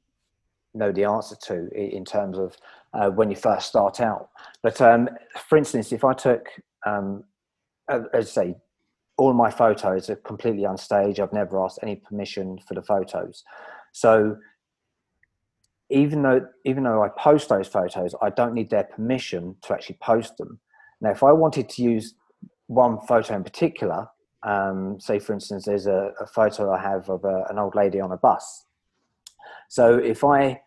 [0.73, 2.57] know the answer to in terms of
[2.93, 4.29] uh, when you first start out.
[4.61, 5.09] But um,
[5.47, 6.47] for instance, if I took,
[6.85, 7.23] um,
[7.87, 8.55] uh, as I say,
[9.17, 11.19] all my photos are completely unstaged.
[11.19, 13.43] I've never asked any permission for the photos,
[13.91, 14.37] so
[15.89, 19.97] even though even though I post those photos, I don't need their permission to actually
[20.01, 20.59] post them.
[21.01, 22.15] Now, if I wanted to use
[22.67, 24.07] one photo in particular,
[24.43, 27.99] um, say for instance, there's a, a photo I have of a, an old lady
[27.99, 28.65] on a bus.
[29.69, 30.61] So if I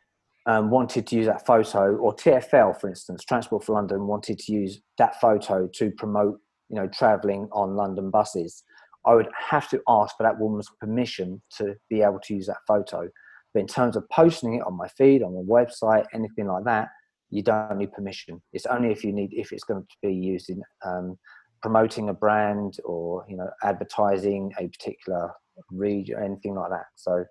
[0.46, 4.52] um, wanted to use that photo, or TFL, for instance, Transport for London wanted to
[4.52, 8.62] use that photo to promote, you know, travelling on London buses,
[9.04, 12.58] I would have to ask for that woman's permission to be able to use that
[12.66, 13.08] photo.
[13.54, 16.88] But in terms of posting it on my feed, on my website, anything like that,
[17.30, 18.42] you don't need permission.
[18.52, 21.18] It's only if you need if it's going to be used in um,
[21.62, 25.32] promoting a brand or you know advertising a particular
[25.70, 26.86] region, anything like that.
[26.94, 27.24] So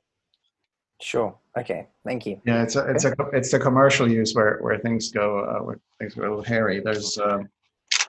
[1.02, 1.36] Sure.
[1.58, 1.88] Okay.
[2.06, 2.42] Thank you.
[2.46, 5.80] Yeah, it's a it's a it's the commercial use where where things go uh, where
[6.00, 6.80] things go a little hairy.
[6.80, 7.50] There's um,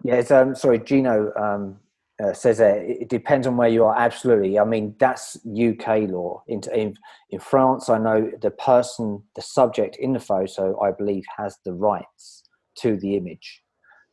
[0.03, 1.79] yeah, it's um sorry, Gino um,
[2.23, 3.97] uh, says that it it depends on where you are.
[3.97, 6.43] Absolutely, I mean that's UK law.
[6.47, 6.97] In in
[7.31, 11.73] in France, I know the person, the subject in the photo, I believe has the
[11.73, 12.45] rights
[12.79, 13.63] to the image.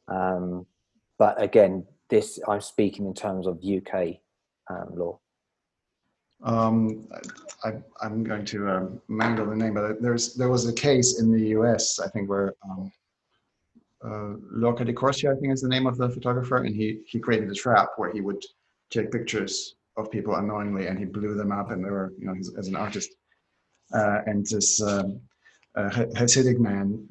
[0.08, 0.66] Um,
[1.20, 4.18] but again, this I'm speaking in terms of UK
[4.70, 5.20] um, law.
[6.44, 7.08] Um,
[7.64, 11.32] I, I'm going to um, mangle the name, but there's there was a case in
[11.32, 12.00] the U.S.
[12.00, 12.92] I think where um,
[14.04, 17.50] uh, Luca diCorcia, I think is the name of the photographer, and he he created
[17.50, 18.44] a trap where he would
[18.90, 22.36] take pictures of people unknowingly, and he blew them up, and they were you know
[22.58, 23.10] as an artist,
[23.94, 25.22] uh, and this um,
[25.76, 27.08] uh, Hasidic man.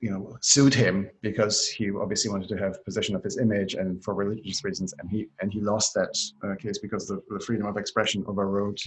[0.00, 4.02] You know, sued him because he obviously wanted to have possession of his image and
[4.04, 7.66] for religious reasons, and he and he lost that uh, case because the, the freedom
[7.66, 8.78] of expression overrode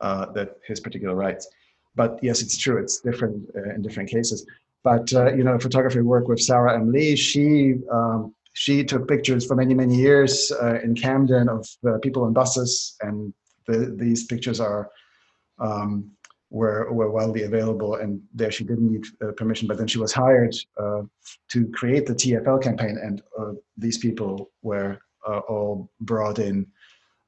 [0.00, 1.46] uh, that his particular rights.
[1.94, 4.44] But yes, it's true; it's different uh, in different cases.
[4.82, 6.90] But uh, you know, photography work with Sarah M.
[6.90, 7.14] Lee.
[7.14, 12.24] She um, she took pictures for many many years uh, in Camden of uh, people
[12.24, 13.32] on buses, and
[13.66, 14.90] the, these pictures are
[15.58, 16.10] um,
[16.52, 19.66] were were widely available, and there she didn't need uh, permission.
[19.66, 21.02] But then she was hired uh,
[21.48, 26.66] to create the TFL campaign, and uh, these people were uh, all brought in,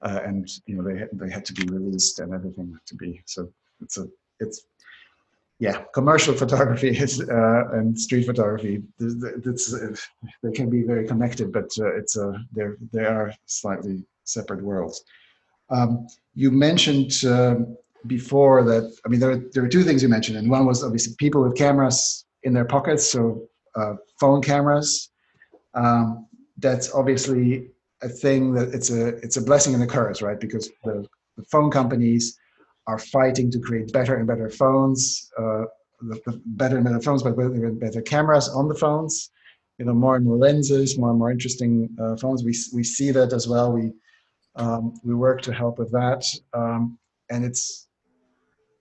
[0.03, 3.23] uh, and you know they they had to be released and everything had to be.
[3.25, 3.51] So
[3.81, 4.07] it's a
[4.41, 4.67] it's
[5.59, 8.83] yeah, commercial photography is uh, and street photography.
[9.01, 9.75] It's,
[10.43, 15.03] they can be very connected, but it's a they're they are slightly separate worlds.
[15.71, 20.37] Um, you mentioned um, before that, I mean, there, there are two things you mentioned,
[20.37, 25.11] and one was obviously people with cameras in their pockets, so uh, phone cameras.
[25.75, 26.27] Um,
[26.59, 27.71] that's obviously
[28.03, 30.39] a thing that it's a it's a blessing and a curse, right?
[30.39, 32.39] Because the, the phone companies
[32.87, 35.65] are fighting to create better and better phones, uh,
[36.03, 39.31] the, the better and better phones, but better better cameras on the phones.
[39.79, 42.45] You know, more and more lenses, more and more interesting uh, phones.
[42.45, 43.73] We we see that as well.
[43.73, 43.93] We
[44.55, 46.99] um, we work to help with that, um,
[47.31, 47.84] and it's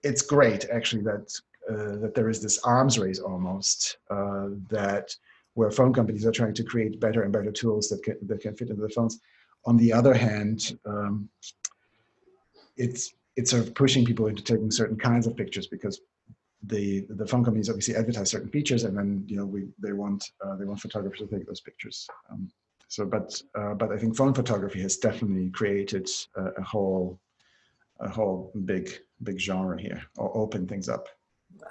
[0.04, 1.34] it's great actually that
[1.70, 5.16] uh, that there is this arms race almost uh, that
[5.54, 8.54] where phone companies are trying to create better and better tools that can that can
[8.54, 9.18] fit into the phones.
[9.66, 11.28] On the other hand, um,
[12.76, 16.00] it's it's sort of pushing people into taking certain kinds of pictures because
[16.64, 20.22] the the phone companies obviously advertise certain features and then you know we they want
[20.44, 22.06] uh, they want photographers to take those pictures.
[22.30, 22.50] Um,
[22.88, 27.18] so but uh, but I think phone photography has definitely created a, a whole
[28.00, 28.90] a whole big
[29.22, 31.08] big genre here or open things up.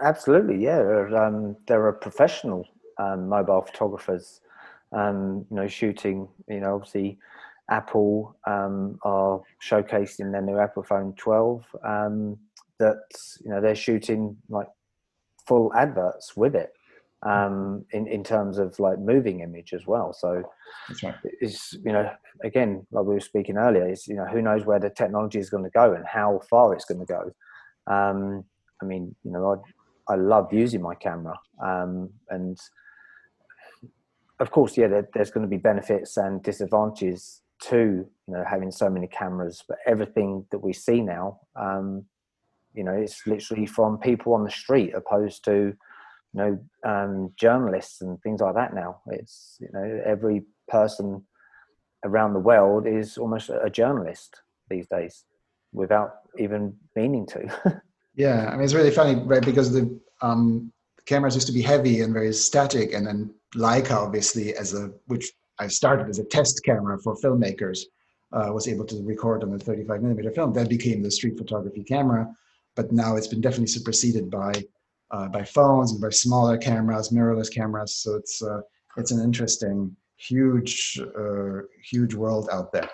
[0.02, 0.80] Absolutely, yeah.
[1.16, 2.68] Um, there are professional
[2.98, 4.42] um, mobile photographers,
[4.92, 6.28] um, you know, shooting.
[6.48, 7.20] You know, obviously,
[7.70, 11.66] Apple um, are showcasing their new Apple Phone 12.
[11.84, 12.40] Um,
[12.80, 13.04] that
[13.44, 14.68] you know they're shooting like
[15.46, 16.74] full adverts with it
[17.26, 20.14] um, in in terms of like moving image as well.
[20.14, 20.44] So
[21.04, 21.16] right.
[21.24, 22.12] it's you know
[22.44, 25.50] again like we were speaking earlier, is you know who knows where the technology is
[25.50, 27.32] going to go and how far it's going to go.
[27.88, 28.44] Um,
[28.82, 29.64] I mean, you know,
[30.08, 32.58] I I love using my camera, um, and
[34.40, 38.72] of course, yeah, there, there's going to be benefits and disadvantages to you know having
[38.72, 39.64] so many cameras.
[39.68, 42.06] But everything that we see now, um,
[42.74, 45.74] you know, it's literally from people on the street, opposed to
[46.34, 46.60] you know
[46.90, 48.74] um, journalists and things like that.
[48.74, 51.24] Now it's you know every person
[52.06, 55.24] around the world is almost a journalist these days
[55.72, 57.82] without even meaning to.
[58.16, 59.46] yeah, I mean it's really funny, right?
[59.46, 60.72] Because the um,
[61.06, 65.32] cameras used to be heavy and very static, and then Leica, obviously, as a which
[65.60, 67.82] I started as a test camera for filmmakers,
[68.32, 70.54] uh, was able to record on a 35 millimeter film.
[70.54, 72.28] That became the street photography camera,
[72.76, 74.54] but now it's been definitely superseded by
[75.14, 77.96] uh, by phones and by smaller cameras, mirrorless cameras.
[77.96, 78.62] So it's uh,
[78.98, 82.90] it's an interesting, huge, uh, huge world out there.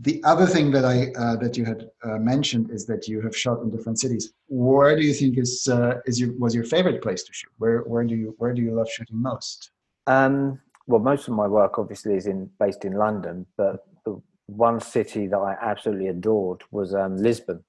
[0.00, 3.36] The other thing that I uh, that you had uh, mentioned is that you have
[3.36, 4.32] shot in different cities.
[4.48, 5.68] Where do you think is
[6.06, 7.52] is your was your favorite place to shoot?
[7.58, 9.70] Where where do you where do you love shooting most?
[10.06, 14.80] Um, well, most of my work obviously is in based in London, but the one
[14.80, 17.64] city that I absolutely adored was um, Lisbon.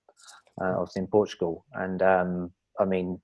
[0.62, 3.20] Uh, was in Portugal, and um, I mean,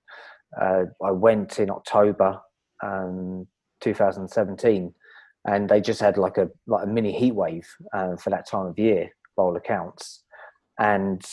[0.59, 2.39] uh, I went in October
[2.83, 3.47] um,
[3.81, 4.93] 2017,
[5.47, 8.67] and they just had like a like a mini heat wave uh, for that time
[8.67, 10.23] of year, by all accounts.
[10.79, 11.23] And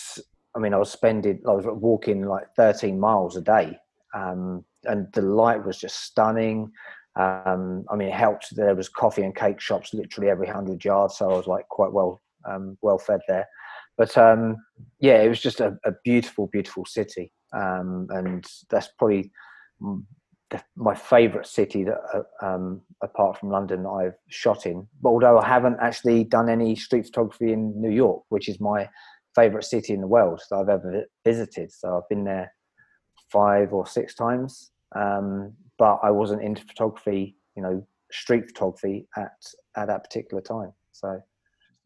[0.54, 3.78] I mean, I was spending, I was walking like 13 miles a day,
[4.14, 6.70] um, and the light was just stunning.
[7.16, 8.54] Um, I mean, it helped.
[8.54, 11.92] There was coffee and cake shops literally every hundred yards, so I was like quite
[11.92, 13.46] well um, well fed there.
[13.96, 14.56] But um,
[15.00, 19.30] yeah, it was just a, a beautiful, beautiful city, um, and that's probably
[20.76, 24.86] my favourite city that, uh, um, apart from London, that I've shot in.
[25.02, 28.88] But although I haven't actually done any street photography in New York, which is my
[29.34, 32.52] favourite city in the world that I've ever visited, so I've been there
[33.30, 34.70] five or six times.
[34.96, 39.32] Um, but I wasn't into photography, you know, street photography at
[39.76, 40.72] at that particular time.
[40.92, 41.22] So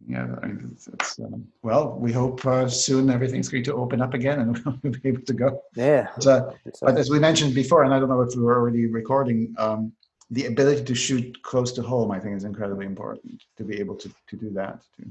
[0.09, 4.01] yeah, I mean, it's, it's um, well, we hope uh, soon everything's going to open
[4.01, 5.63] up again and we'll be able to go.
[5.75, 6.09] Yeah.
[6.17, 6.51] But, uh,
[6.81, 9.93] but as we mentioned before, and I don't know if we were already recording, um,
[10.31, 13.97] the ability to shoot close to home, I think, is incredibly important to be able
[13.97, 14.81] to, to do that.
[14.97, 15.07] To,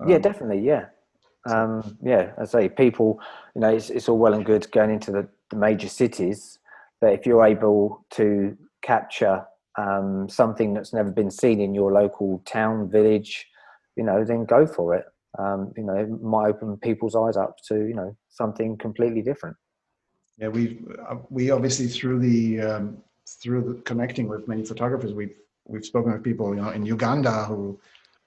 [0.00, 0.60] um, yeah, definitely.
[0.60, 0.86] Yeah.
[1.46, 3.20] Um, yeah, I say people,
[3.54, 6.58] you know, it's, it's all well and good going into the, the major cities,
[7.00, 9.44] but if you're able to capture
[9.76, 13.46] um, something that's never been seen in your local town, village,
[13.98, 15.04] you know, then go for it.
[15.38, 19.56] Um, you know, it might open people's eyes up to you know something completely different.
[20.38, 20.78] Yeah, we
[21.08, 22.98] uh, we obviously through the um,
[23.42, 25.36] through the connecting with many photographers, we've
[25.66, 27.78] we've spoken with people you know in Uganda who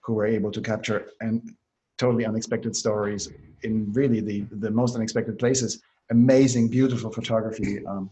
[0.01, 1.55] who were able to capture and
[1.97, 3.29] totally unexpected stories
[3.63, 8.11] in really the the most unexpected places amazing, beautiful photography um,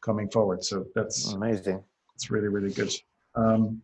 [0.00, 0.64] coming forward.
[0.64, 1.82] So that's Amazing.
[2.16, 2.92] it's really really good.
[3.36, 3.82] Um,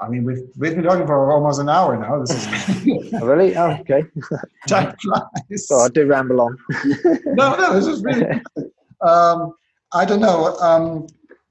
[0.00, 2.20] I mean, we've we've been talking for almost an hour now.
[2.20, 3.56] This is Oh, really?
[3.56, 4.04] Oh, okay.
[4.68, 5.66] time flies.
[5.66, 6.58] So I do ramble on.
[7.24, 8.40] no, no, this is really.
[9.02, 9.54] Um,
[9.92, 10.56] I don't know.
[10.56, 11.06] Um,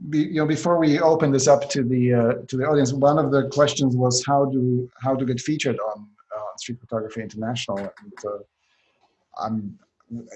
[0.10, 3.20] be, you know, before we open this up to the uh, to the audience, one
[3.20, 7.78] of the questions was how do how to get featured on uh, Street Photography International.
[7.78, 8.40] And, uh,
[9.38, 9.78] I'm,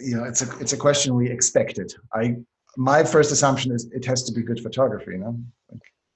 [0.04, 1.94] you know, it's a it's a question we expected.
[2.14, 2.38] I
[2.78, 5.12] my first assumption is it has to be good photography.
[5.14, 5.40] You know,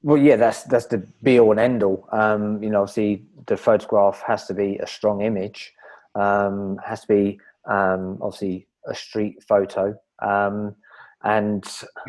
[0.03, 2.07] Well, yeah, that's that's the be all and end all.
[2.11, 5.73] Um, you know, obviously the photograph has to be a strong image,
[6.15, 7.39] um, has to be
[7.69, 10.75] um, obviously a street photo, um,
[11.23, 11.63] and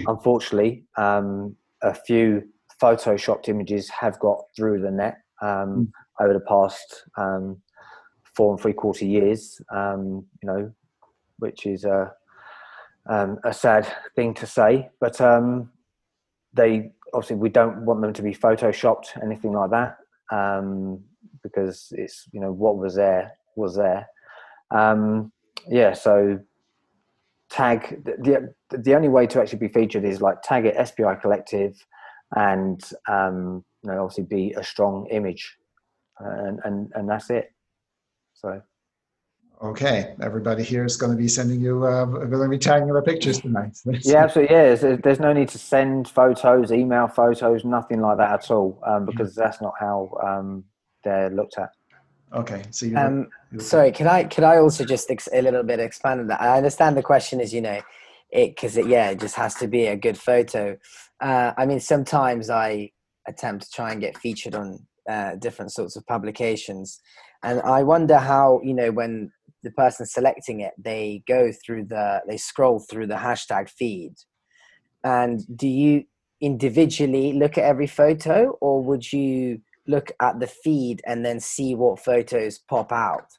[0.08, 2.42] unfortunately, um, a few
[2.82, 7.56] photoshopped images have got through the net um, over the past um,
[8.34, 9.60] four and three quarter years.
[9.72, 10.72] Um, you know,
[11.38, 12.12] which is a
[13.08, 13.86] um, a sad
[14.16, 15.70] thing to say, but um,
[16.54, 19.96] they obviously we don't want them to be photoshopped anything like that
[20.32, 21.02] um,
[21.42, 24.06] because it's you know what was there was there.
[24.70, 25.32] Um,
[25.68, 26.40] yeah so
[27.50, 31.74] tag the, the only way to actually be featured is like tag it SPI collective
[32.36, 35.56] and um, you know obviously be a strong image
[36.18, 37.50] and and, and that's it.
[38.34, 38.60] So
[39.64, 41.86] okay, everybody here is going to be sending you.
[41.86, 43.76] Uh, we're going to be tagging the pictures tonight.
[44.02, 48.30] yeah absolutely yeah there's, there's no need to send photos email photos nothing like that
[48.30, 50.64] at all um, because that's not how um,
[51.02, 51.70] they're looked at
[52.34, 52.96] Okay, so you.
[52.96, 56.40] Um, sorry, can I can I also just ex- a little bit expand on that?
[56.40, 57.80] I understand the question is, you know,
[58.30, 60.76] it because it, yeah, it just has to be a good photo.
[61.20, 62.90] Uh, I mean, sometimes I
[63.28, 66.98] attempt to try and get featured on uh, different sorts of publications,
[67.44, 69.30] and I wonder how you know when
[69.64, 74.14] the person selecting it, they go through the they scroll through the hashtag feed,
[75.02, 76.04] and do you
[76.40, 81.74] individually look at every photo, or would you look at the feed and then see
[81.74, 83.38] what photos pop out?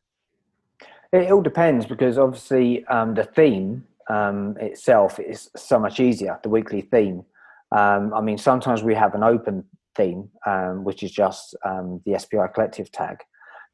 [1.11, 6.39] It, all depends because obviously um, the theme um, itself is so much easier.
[6.43, 7.23] The weekly theme.
[7.71, 9.63] Um, I mean, sometimes we have an open
[9.95, 13.17] theme, um, which is just um, the SPI collective tag.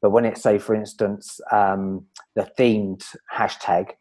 [0.01, 3.91] But when it's say, for instance, um, the themed hashtag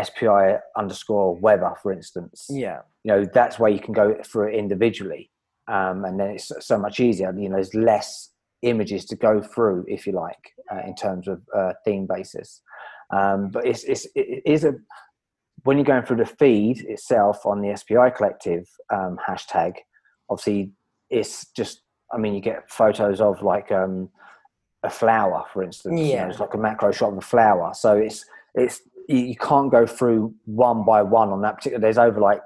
[0.00, 2.80] SPI underscore weather, for instance, Yeah.
[3.04, 5.30] you know that's where you can go through it individually.
[5.66, 7.32] Um, and then it's so much easier.
[7.36, 8.30] You know there's less
[8.62, 12.62] images to go through if you like uh, in terms of uh, theme basis.
[13.12, 14.74] Um, but it's, it's it is a
[15.64, 19.74] when you're going through the feed itself on the spi collective um, hashtag
[20.28, 20.72] obviously
[21.10, 21.82] it's just
[22.12, 24.08] i mean you get photos of like um,
[24.84, 26.28] a flower for instance you know, Yeah.
[26.28, 28.24] it's like a macro shot of a flower so it's
[28.54, 32.40] it's you, can't go through one by one on that particular there's over like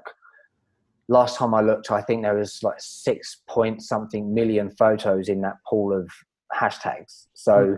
[1.09, 5.41] last time I looked, I think there was like six point something million photos in
[5.41, 6.09] that pool of
[6.55, 7.25] hashtags.
[7.33, 7.77] So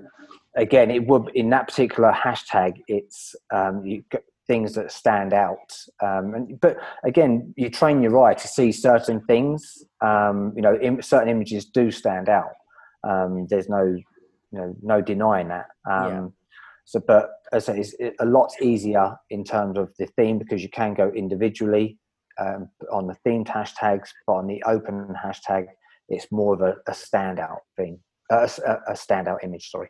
[0.55, 5.72] again, it would in that particular hashtag, it's um, you get things that stand out.
[6.03, 9.82] Um, and, but again, you train your eye to see certain things.
[10.01, 12.51] Um, you know, im- certain images do stand out.
[13.07, 13.97] Um, there's no,
[14.52, 15.68] you know, no denying that.
[15.89, 16.28] Um, Yeah.
[16.86, 20.62] So, but as I say, it's a lot easier in terms of the theme because
[20.64, 21.99] you can go individually
[22.39, 25.68] um, on the themed hashtags, but on the open hashtag,
[26.10, 27.99] it's more of a, a standout thing,
[28.32, 29.70] uh, a s- a, a standout image.
[29.70, 29.89] Sorry,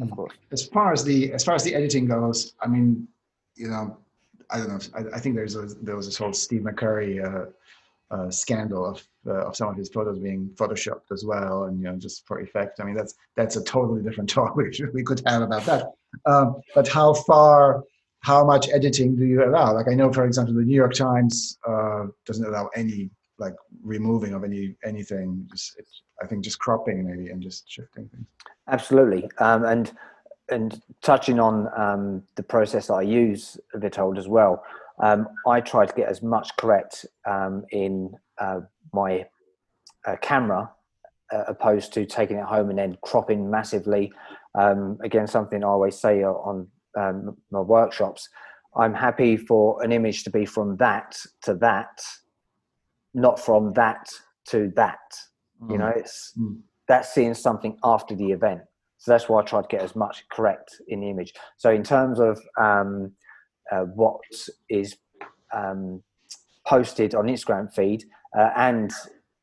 [0.00, 0.16] of Mhm.
[0.16, 0.32] course.
[0.50, 3.06] as far as the as far as the editing goes, I mean,
[3.54, 3.98] you know,
[4.50, 4.80] I don't know.
[4.98, 7.50] I, I think there's a, there was this whole Steve McCurry uh,
[8.10, 11.84] uh, scandal of uh, of some of his photos being photoshopped as well, and you
[11.84, 12.80] know, just for effect.
[12.80, 15.92] I mean, that's that's a totally different talk we we could have about that.
[16.26, 17.82] Um, but how far,
[18.20, 19.72] how much editing do you allow?
[19.72, 24.34] Like I know, for example, the New York Times uh, doesn't allow any like removing
[24.34, 25.46] of any anything.
[25.50, 28.26] Just it's, I think just cropping maybe and just shifting things.
[28.68, 29.92] Absolutely, um, and
[30.50, 34.62] and touching on um, the process I use, Vitold as well.
[35.02, 38.60] Um, I try to get as much correct um, in uh,
[38.92, 39.26] my
[40.06, 40.70] uh, camera,
[41.32, 44.12] uh, opposed to taking it home and then cropping massively.
[44.54, 48.28] Um, again, something I always say on um, my workshops.
[48.76, 52.02] I'm happy for an image to be from that to that,
[53.14, 54.08] not from that
[54.48, 54.98] to that.
[55.70, 56.60] You know, it's Mm.
[56.88, 58.60] that's seeing something after the event.
[58.98, 61.32] So that's why I try to get as much correct in the image.
[61.56, 63.12] So in terms of um,
[63.70, 64.20] uh, what
[64.68, 64.96] is
[65.52, 66.02] um,
[66.66, 68.04] posted on Instagram feed
[68.36, 68.92] uh, and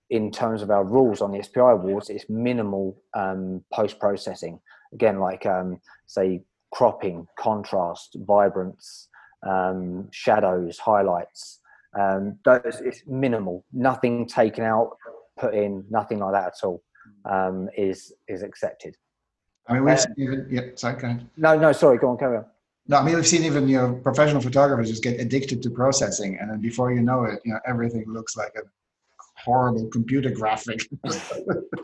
[0.09, 4.59] in terms of our rules on the SPI awards, it's minimal um, post processing.
[4.93, 6.43] Again, like um, say
[6.73, 9.07] cropping, contrast, vibrance,
[9.47, 11.59] um, shadows, highlights.
[11.97, 14.97] Um, those it's minimal, nothing taken out,
[15.39, 16.83] put in, nothing like that at all
[17.29, 18.95] um, is is accepted.
[19.67, 20.61] I mean, we've Uh, even yeah.
[20.75, 21.29] Sorry, go ahead.
[21.37, 22.45] No, no, sorry, go on, carry on.
[22.87, 26.37] No, I mean we've seen even you know professional photographers just get addicted to processing,
[26.39, 28.61] and then before you know it, you know everything looks like a
[29.35, 30.87] horrible computer graphic.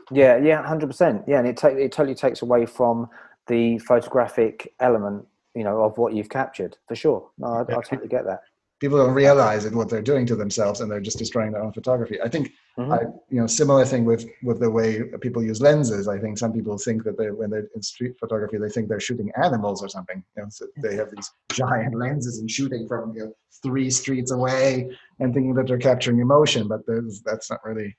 [0.10, 1.24] Yeah, yeah, hundred percent.
[1.28, 3.10] Yeah, and it take it totally takes away from
[3.48, 7.30] the photographic element, you know, of what you've captured for sure.
[7.38, 8.40] No, I, I totally get that.
[8.80, 11.74] People don't realize it what they're doing to themselves, and they're just destroying their own
[11.74, 12.22] photography.
[12.22, 12.94] I think Mhm.
[12.94, 16.08] I, you know, similar thing with with the way people use lenses.
[16.08, 19.00] I think some people think that they, when they're in street photography, they think they're
[19.00, 20.24] shooting animals or something.
[20.36, 24.32] You know, so they have these giant lenses and shooting from you know, three streets
[24.32, 26.82] away and thinking that they're capturing emotion, but
[27.26, 27.96] that's not really.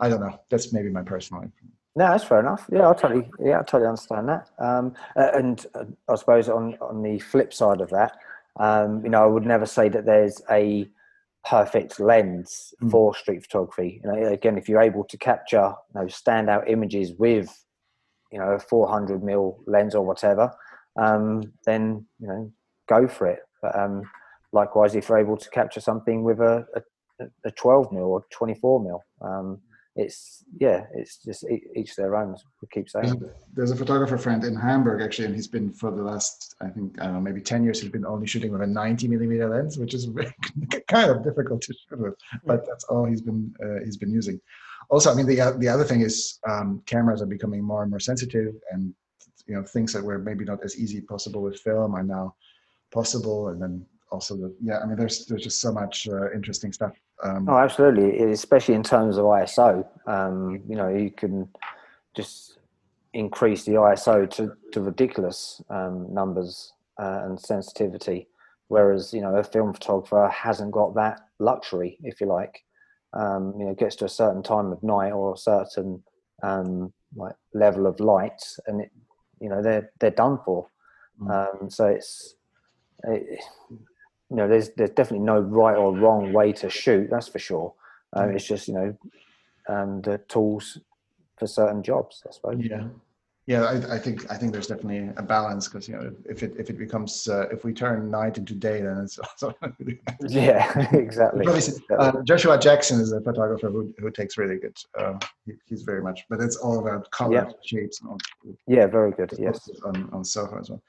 [0.00, 0.38] I don't know.
[0.50, 1.42] That's maybe my personal.
[1.42, 1.76] opinion.
[1.94, 2.66] No, that's fair enough.
[2.72, 4.48] Yeah, I totally, yeah, I totally understand that.
[4.58, 8.16] Um, uh, and uh, I suppose on on the flip side of that,
[8.56, 10.88] um, you know, I would never say that there's a
[11.44, 12.90] perfect lens Mm.
[12.90, 14.00] for street photography.
[14.04, 17.50] You know, again, if you're able to capture, you know, standout images with,
[18.30, 20.52] you know, a 400 mil lens or whatever,
[20.96, 22.52] um, then you know,
[22.88, 23.40] go for it.
[23.60, 24.02] But um,
[24.52, 26.66] likewise, if you're able to capture something with a,
[27.20, 29.60] a, a 12 mil or 24 mil, um,
[29.94, 31.44] it's yeah, it's just
[31.76, 32.32] each their own.
[32.32, 33.18] as We keep saying.
[33.18, 36.68] There's, there's a photographer friend in Hamburg actually, and he's been for the last, I
[36.68, 39.48] think, I don't know, maybe 10 years, he's been only shooting with a 90 millimeter
[39.48, 40.08] lens, which is
[40.88, 42.14] kind of difficult to shoot with,
[42.46, 44.40] but that's all he's been uh, he's been using.
[44.88, 48.00] Also, I mean, the the other thing is um, cameras are becoming more and more
[48.00, 48.94] sensitive, and
[49.46, 52.34] you know things that were maybe not as easy possible with film are now
[52.92, 56.72] possible, and then also the yeah, I mean, there's there's just so much uh, interesting
[56.72, 56.92] stuff.
[57.22, 59.86] Um, Oh, absolutely, especially in terms of ISO.
[60.06, 61.48] Um, you know, you can
[62.14, 62.58] just
[63.12, 68.28] increase the ISO to, to ridiculous um, numbers uh, and sensitivity,
[68.68, 72.64] whereas you know a film photographer hasn't got that luxury, if you like.
[73.14, 76.02] Um, you know, gets to a certain time of night or a certain
[76.42, 78.90] um, like level of light, and it,
[79.40, 80.66] you know they're they're done for.
[81.20, 81.62] Mm.
[81.62, 82.34] Um, so it's
[83.04, 83.40] it,
[84.32, 87.08] you know there's there's definitely no right or wrong way to shoot.
[87.10, 87.74] That's for sure.
[88.14, 88.96] Um, it's just you know
[89.68, 90.78] um, the tools
[91.38, 92.22] for certain jobs.
[92.26, 92.56] I suppose.
[92.58, 92.84] Yeah,
[93.46, 93.62] yeah.
[93.64, 96.70] I, I think I think there's definitely a balance because you know if it if
[96.70, 99.54] it becomes uh, if we turn night into day, then it's also.
[100.26, 101.44] Yeah, exactly.
[101.98, 104.76] Uh, Joshua Jackson is a photographer who, who takes really good.
[104.98, 107.52] Um, he, he's very much, but it's all about color, Yeah.
[107.66, 108.18] shapes, and all.
[108.66, 109.30] Yeah, very good.
[109.38, 109.68] Yes.
[109.84, 110.82] on, on Soho as well.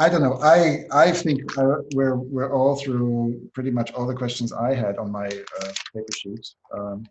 [0.00, 0.38] I don't know.
[0.42, 4.96] I I think uh, we're we're all through pretty much all the questions I had
[4.96, 6.44] on my uh, paper sheet.
[6.76, 7.04] Um,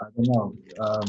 [0.00, 0.56] I don't know.
[0.84, 1.08] Um,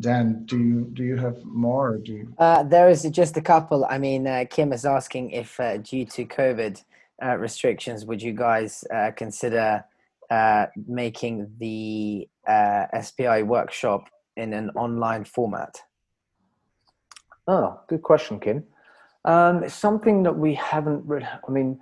[0.00, 1.92] Dan, do you do you have more?
[1.92, 2.34] Or do you?
[2.38, 3.84] Uh, there is just a couple.
[3.84, 6.82] I mean, uh, Kim is asking if, uh, due to COVID
[7.22, 9.84] uh, restrictions, would you guys uh, consider
[10.28, 15.76] uh, making the uh, SPI workshop in an online format?
[17.46, 18.64] Oh, good question, Kim.
[19.24, 21.78] Um, it's something that we haven't really, I mean,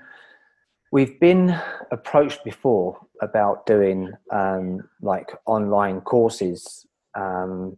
[0.92, 1.58] we've been
[1.90, 7.76] approached before about doing um, like online courses, um,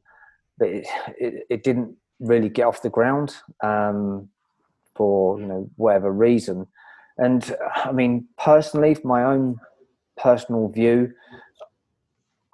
[0.59, 0.87] but it,
[1.19, 4.29] it, it didn't really get off the ground um,
[4.95, 6.67] for, you know, whatever reason.
[7.19, 9.59] And I mean, personally, from my own
[10.17, 11.13] personal view,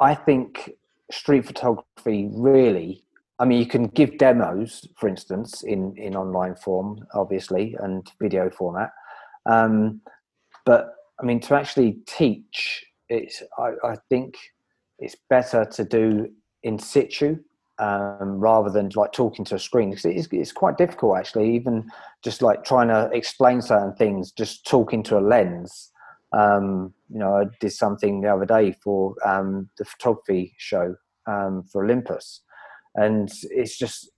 [0.00, 0.72] I think
[1.10, 3.02] street photography really
[3.40, 8.50] I mean, you can give demos, for instance, in, in online form, obviously, and video
[8.50, 8.90] format.
[9.46, 10.00] Um,
[10.66, 14.36] but I mean, to actually teach, it's I, I think
[14.98, 16.28] it's better to do
[16.64, 17.38] in situ
[17.78, 19.92] um, rather than like talking to a screen.
[19.92, 21.88] 'Cause It's, it's quite difficult, actually, even
[22.24, 25.92] just like trying to explain certain things, just talking to a lens.
[26.32, 31.62] Um, you know, I did something the other day for um, the photography show um,
[31.70, 32.42] for Olympus
[32.94, 34.10] and it's just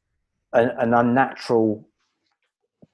[0.52, 1.86] an, an unnatural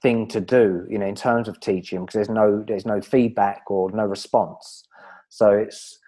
[0.02, 3.62] thing to do you know in terms of teaching because there's no there's no feedback
[3.68, 4.84] or no response.
[5.28, 5.98] So it's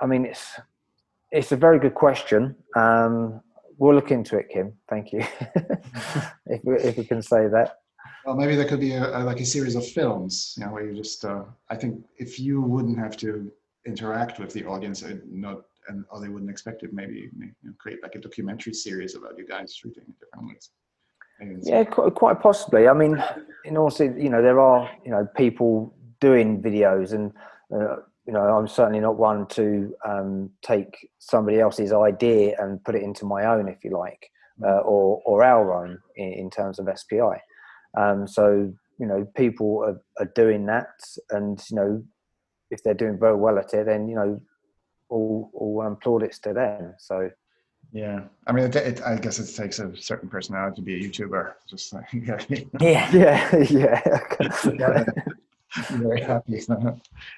[0.00, 0.60] i mean it's
[1.30, 2.56] it's a very good question.
[2.74, 3.40] Um
[3.78, 4.72] we'll look into it kim.
[4.88, 5.24] Thank you.
[6.48, 7.78] If, we, if we can say that.
[8.24, 10.84] Well, maybe there could be a, a, like a series of films, you know, where
[10.84, 11.24] you just.
[11.24, 13.50] Uh, I think if you wouldn't have to
[13.84, 17.72] interact with the audience, uh, not and or they wouldn't expect it, maybe you know,
[17.78, 20.70] create like a documentary series about you guys shooting in different ways.
[21.62, 22.88] Yeah, quite, quite possibly.
[22.88, 23.22] I mean,
[23.64, 27.32] in also, you know, there are you know people doing videos, and
[27.74, 32.94] uh, you know, I'm certainly not one to um, take somebody else's idea and put
[32.94, 34.30] it into my own, if you like,
[34.64, 37.42] uh, or or our own in, in terms of SPI.
[37.98, 40.88] Um, so you know people are, are doing that,
[41.30, 42.02] and you know
[42.70, 44.40] if they're doing very well at it, then you know
[45.08, 46.94] all all um, plaudits to them.
[46.98, 47.30] So
[47.92, 51.08] Yeah, I mean, it, it, I guess it takes a certain personality to be a
[51.08, 51.52] YouTuber.
[51.68, 52.38] Just like, yeah,
[52.80, 53.10] Yeah.
[53.12, 54.00] yeah, yeah.
[54.78, 55.04] yeah,
[55.92, 56.60] very happy.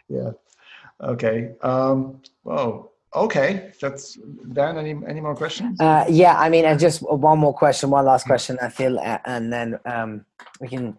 [0.09, 0.31] yeah.
[1.01, 1.53] Okay.
[1.63, 2.91] Um, whoa.
[3.15, 3.73] Okay.
[3.81, 4.19] That's
[4.53, 4.77] Dan.
[4.79, 5.81] Any any more questions?
[5.81, 9.19] Uh, yeah, I mean, and just one more question, one last question, I feel, uh,
[9.25, 10.25] and then um,
[10.61, 10.99] we can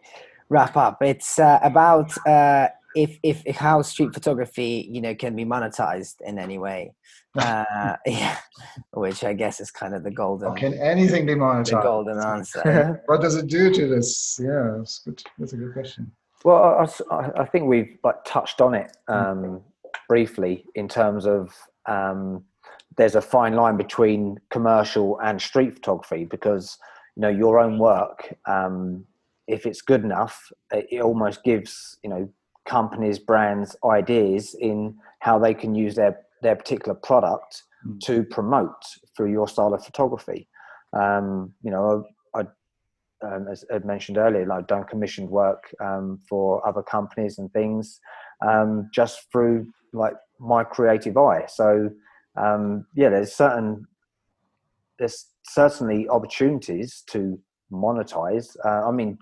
[0.50, 1.02] wrap up.
[1.04, 6.16] It's uh, about uh, if, if if how street photography, you know, can be monetized
[6.22, 6.94] in any way.
[7.38, 8.38] Uh, yeah,
[8.94, 12.18] which I guess is kind of the golden, Or can anything be monetized the golden
[12.18, 13.04] answer.
[13.06, 14.40] What does it do to this?
[14.42, 15.22] Yeah, that's good.
[15.38, 16.12] That's a good question.
[16.44, 19.62] Well, I- I, I think we've like touched on it um,
[20.08, 22.44] briefly in terms of um,
[22.98, 26.78] there's a fine line between commercial and street photography because
[27.16, 29.06] you know your own work, um,
[29.48, 32.30] if it's good enough, it, it almost gives you know
[32.70, 38.00] companies, brands ideas in how they can use their their particular product Mm.
[38.02, 38.84] to promote
[39.16, 40.50] through your style of photography.
[40.92, 42.04] Um, you know,
[42.36, 42.42] I,
[43.26, 48.00] um, as I mentioned earlier, like done commissioned work um, for other companies and things
[48.46, 51.46] um, just through like my creative eye.
[51.48, 51.90] So
[52.36, 53.86] um, yeah, there's certain
[54.98, 57.40] there's certainly opportunities to
[57.72, 58.58] monetize.
[58.66, 59.18] Uh, I mean,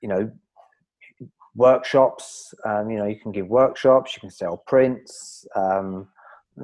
[0.00, 0.30] you know,
[1.54, 2.54] workshops.
[2.64, 4.14] Um, you know, you can give workshops.
[4.14, 5.46] You can sell prints.
[5.54, 6.08] Um,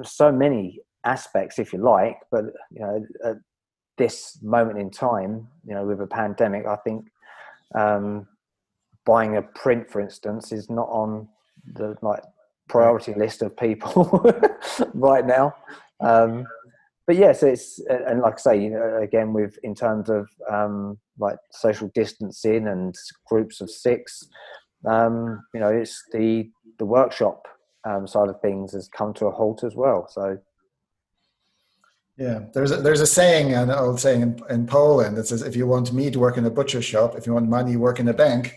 [0.03, 2.17] so many aspects, if you like.
[2.31, 3.37] But you know, at
[3.97, 7.07] this moment in time, you know, with a pandemic, I think
[7.75, 8.27] um,
[9.05, 11.27] buying a print, for instance, is not on
[11.73, 12.23] the like
[12.67, 14.25] priority list of people
[14.93, 15.55] right now.
[15.99, 16.45] Um,
[17.07, 20.99] but yes, it's and like I say, you know, again, with in terms of um,
[21.17, 22.93] like social distancing and
[23.25, 24.27] groups of six,
[24.85, 26.49] um, you know, it's the
[26.79, 27.47] the workshop
[27.85, 30.07] um, side of things has come to a halt as well.
[30.09, 30.37] So
[32.17, 35.55] Yeah, there's a, there's a saying, an old saying in, in Poland that says, "If
[35.55, 37.15] you want meat, work in a butcher shop.
[37.15, 38.55] If you want money, work in a bank."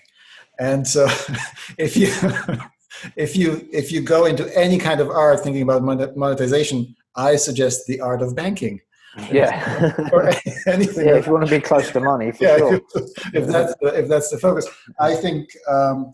[0.59, 1.07] And so,
[1.79, 2.09] if you
[3.17, 5.83] if you if you go into any kind of art thinking about
[6.17, 8.81] monetization, I suggest the art of banking
[9.33, 10.29] yeah, or
[10.67, 11.07] anything.
[11.07, 12.75] yeah, if you want to be close to money, for yeah, sure.
[12.75, 14.69] if, if that's the, if that's the focus,
[15.01, 16.13] I think um,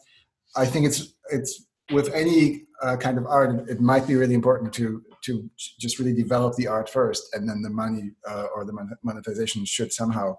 [0.56, 4.72] I think it's it's with any uh, kind of art, it might be really important
[4.74, 8.96] to to just really develop the art first, and then the money uh, or the
[9.02, 10.36] monetization should somehow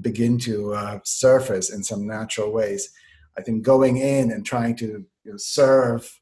[0.00, 2.90] begin to uh, surface in some natural ways.
[3.38, 4.86] I think going in and trying to
[5.24, 6.20] you know, serve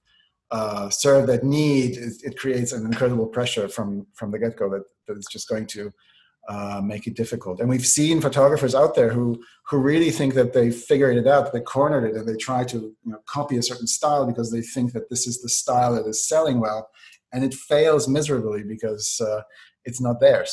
[0.54, 4.70] uh, serve that need, it, it creates an incredible pressure from from the get go
[4.70, 5.92] that, that it's just going to
[6.48, 7.58] uh, make it difficult.
[7.58, 11.52] And we've seen photographers out there who who really think that they figured it out,
[11.52, 14.62] they cornered it, and they try to you know, copy a certain style because they
[14.74, 16.88] think that this is the style that is selling well,
[17.32, 19.42] and it fails miserably because uh,
[19.84, 20.52] it's not theirs.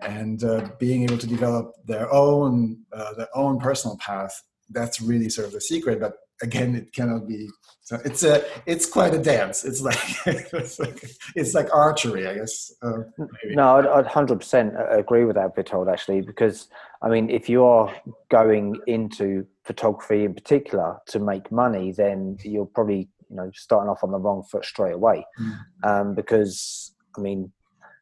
[0.00, 4.34] And uh, being able to develop their own uh, their own personal path,
[4.70, 5.98] that's really sort of the secret.
[5.98, 6.12] But
[6.42, 7.48] again, it cannot be.
[7.82, 9.64] So it's a it's quite a dance.
[9.64, 12.72] It's like it's like, it's like archery, I guess.
[12.82, 12.98] Uh.
[13.46, 16.68] No, I'd, I'd 100% agree with that, Vitold, actually, because
[17.02, 17.94] I mean, if you are
[18.30, 24.04] going into photography in particular to make money, then you're probably you know starting off
[24.04, 25.24] on the wrong foot straight away,
[25.82, 27.52] um, because I mean,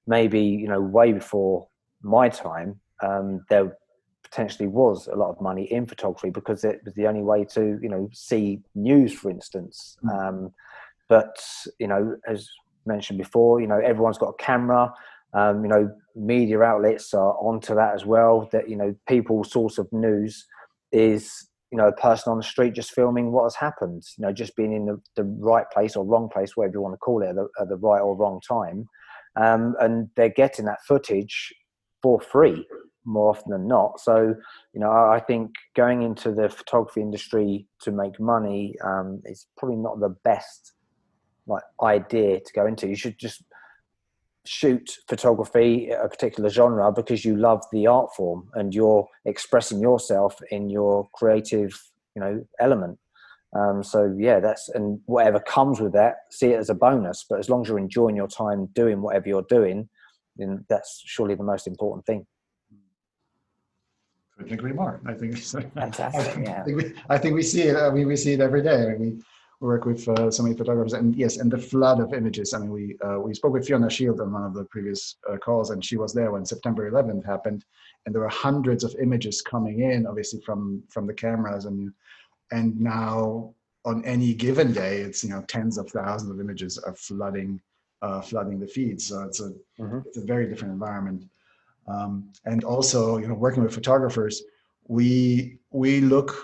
[0.07, 1.69] maybe you know way before
[2.03, 3.77] my time, um, there
[4.29, 7.79] potentially was a lot of money in photography because it was the only way to
[7.81, 9.97] you know see news, for instance.
[10.13, 10.53] Um,
[11.09, 11.37] but
[11.79, 12.49] you know, as
[12.85, 14.93] mentioned before, you know, everyone's got a camera.
[15.35, 18.49] Um, you know, media outlets are onto that as well.
[18.53, 20.45] That you know, people's source of news
[20.93, 24.03] is you know a person on the street just filming what has happened.
[24.19, 26.95] You know, just being in the, the right place or wrong place, whatever you want
[26.95, 28.89] to call it, at the, at the right or wrong time,
[29.37, 31.55] um, and they're getting that footage
[32.03, 32.67] for free
[33.07, 34.01] more often than not.
[34.01, 34.35] So,
[34.75, 39.77] you know, I think going into the photography industry to make money um, is probably
[39.77, 40.73] not the best
[41.47, 42.89] like idea to go into.
[42.89, 43.43] You should just
[44.45, 50.37] shoot photography a particular genre because you love the art form and you're expressing yourself
[50.51, 51.71] in your creative,
[52.15, 52.99] you know, element.
[53.57, 57.25] Um, so yeah, that's and whatever comes with that, see it as a bonus.
[57.29, 59.89] But as long as you're enjoying your time doing whatever you're doing,
[60.37, 62.27] then that's surely the most important thing.
[64.37, 65.01] Couldn't agree more.
[65.07, 66.61] I think Fantastic, yeah.
[66.61, 67.77] I think we, I think we see it.
[67.77, 68.83] I mean, we see it every day.
[68.83, 69.25] I mean,
[69.61, 72.53] we work with uh, so many photographers, and yes, and the flood of images.
[72.53, 75.39] I mean, we uh, we spoke with Fiona Shield on one of the previous uh,
[75.39, 77.65] calls, and she was there when September 11th happened,
[78.05, 81.91] and there were hundreds of images coming in, obviously from from the cameras, and
[82.53, 83.55] and now
[83.87, 87.59] on any given day, it's you know tens of thousands of images are flooding
[88.03, 89.01] uh, flooding the feed.
[89.01, 90.05] So it's a Mhm.
[90.05, 91.25] it's a very different environment.
[91.89, 94.43] Um, and also, you know, working with photographers,
[94.89, 96.37] we we look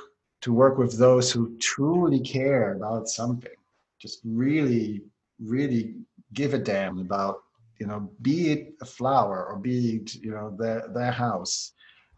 [0.43, 3.53] to work with those who truly care about something,
[4.01, 5.03] just really,
[5.40, 5.95] really
[6.34, 7.43] give a damn about,
[7.78, 11.72] you know, be it a flower or be it, you know, their their house,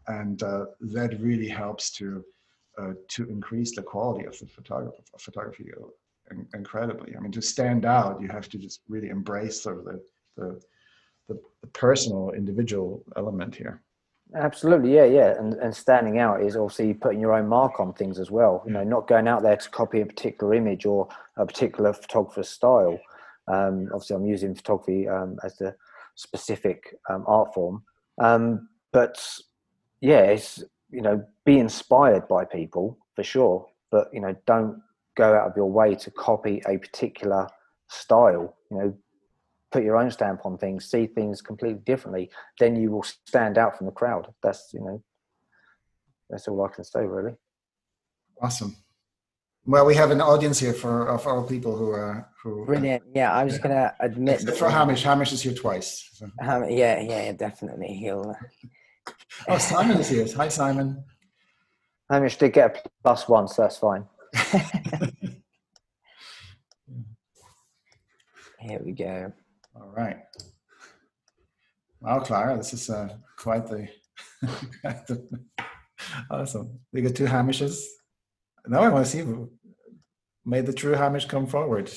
[0.07, 2.23] and uh, that really helps to
[2.79, 5.71] uh, to increase the quality of the photography photography
[6.53, 7.15] incredibly.
[7.15, 10.01] I mean, to stand out, you have to just really embrace sort of the
[10.37, 10.61] the,
[11.27, 13.81] the, the personal, individual element here.
[14.35, 15.37] Absolutely, yeah, yeah.
[15.37, 18.63] And and standing out is obviously putting your own mark on things as well.
[18.65, 21.07] You know, not going out there to copy a particular image or
[21.37, 22.99] a particular photographer's style.
[23.47, 25.75] Um, obviously, I'm using photography um, as the
[26.15, 27.83] specific um, art form,
[28.17, 29.23] um, but
[30.01, 34.81] yeah, it's you know, be inspired by people for sure, but you know, don't
[35.15, 37.47] go out of your way to copy a particular
[37.89, 38.55] style.
[38.71, 38.97] You know,
[39.71, 43.77] put your own stamp on things, see things completely differently, then you will stand out
[43.77, 44.33] from the crowd.
[44.41, 45.03] That's you know,
[46.29, 47.35] that's all I can say really.
[48.41, 48.75] Awesome.
[49.67, 52.65] Well, we have an audience here for of all people who are who.
[52.65, 53.03] Brilliant.
[53.13, 55.03] Yeah, I'm just gonna admit Except for Hamish.
[55.03, 56.07] Hamish is here twice.
[56.13, 56.25] So.
[56.41, 57.93] Um, yeah, yeah, yeah, definitely.
[57.93, 58.35] He'll.
[59.47, 60.25] Oh, Simon is here.
[60.35, 61.03] Hi, Simon.
[62.09, 64.07] Hamish did get a plus one, so that's fine.
[68.59, 69.31] Here we go.
[69.75, 70.17] All right.
[71.99, 73.87] Wow, Clara, this is uh, quite the.
[76.29, 76.79] Awesome.
[76.93, 77.81] We got two Hamishes.
[78.67, 79.51] Now I want to see who
[80.45, 81.91] made the true Hamish come forward.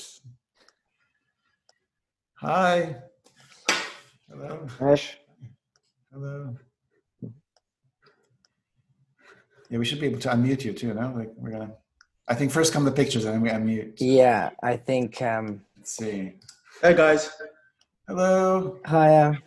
[2.35, 2.95] Hi.
[4.29, 4.67] Hello.
[4.79, 5.17] Hamish,
[6.11, 6.55] Hello.
[9.69, 10.93] Yeah, we should be able to unmute you too.
[10.93, 11.73] No, like we're gonna.
[12.27, 13.93] I think first come the pictures and then we unmute.
[13.99, 15.21] Yeah, I think.
[15.21, 16.33] Um, Let's see.
[16.81, 17.29] Hey guys,
[18.09, 18.79] Hello.
[18.85, 19.37] hi.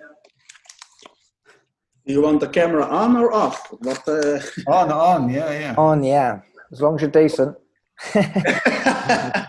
[2.07, 3.67] Do you want the camera on or off?
[3.81, 4.07] What?
[4.07, 4.39] Uh...
[4.69, 5.29] On, on.
[5.31, 5.75] Yeah, yeah.
[5.77, 6.05] on.
[6.05, 6.43] Yeah.
[6.71, 7.57] as long as you're decent.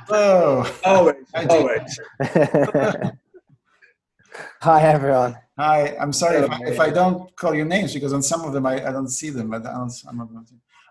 [0.10, 0.66] Hello.
[0.84, 2.00] always, Hi, always.
[4.64, 5.38] hi, everyone.
[5.60, 8.52] Hi, I'm sorry if I, if I don't call your names because on some of
[8.52, 10.44] them I, I don't see them, but on some of them.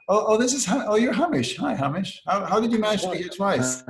[0.08, 1.56] Oh, oh, this is Ha- oh, you're Hamish.
[1.56, 2.22] Hi, Hamish.
[2.24, 3.82] How, how did you manage to be here twice?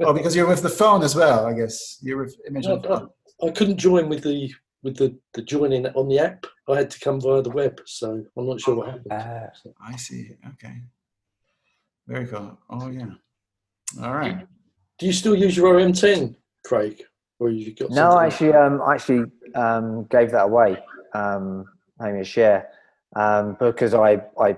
[0.00, 1.96] Oh, because you're with the phone as well, I guess.
[2.02, 3.08] You're with image on No, phone.
[3.42, 6.46] I couldn't join with the with the, the joining on the app.
[6.68, 9.12] I had to come via the web, so I'm not sure what happened.
[9.12, 9.48] Uh,
[9.84, 10.30] I see.
[10.52, 10.82] Okay.
[12.06, 12.58] Very cool.
[12.70, 13.10] Oh yeah.
[14.02, 14.46] All right.
[14.98, 17.02] Do you still use your OM10, Craig,
[17.38, 19.24] or you got no, I actually, um, I actually
[19.54, 20.78] um, gave that away,
[21.14, 21.66] um,
[22.00, 22.62] a yeah,
[23.14, 24.56] um, because I I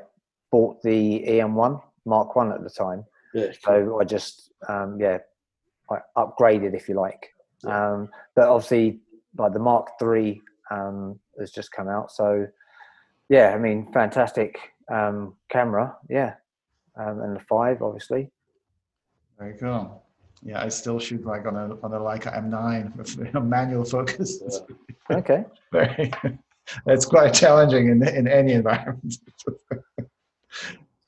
[0.53, 3.05] bought the EM1 Mark One at the time,
[3.35, 5.19] Yeah, so I just um, yeah,
[5.91, 7.31] I upgraded if you like.
[7.67, 9.01] Um, but obviously,
[9.37, 10.41] like the Mark Three
[10.71, 12.47] um, has just come out, so
[13.29, 14.59] yeah, I mean, fantastic
[14.91, 16.35] um, camera, yeah,
[16.97, 18.31] um, and the five obviously.
[19.39, 20.03] Very cool.
[20.43, 24.41] Yeah, I still shoot like on a on a Leica M9 with know, manual focus.
[24.43, 24.61] It's
[25.11, 26.13] Okay, very.
[26.87, 29.15] It's quite challenging in in any environment.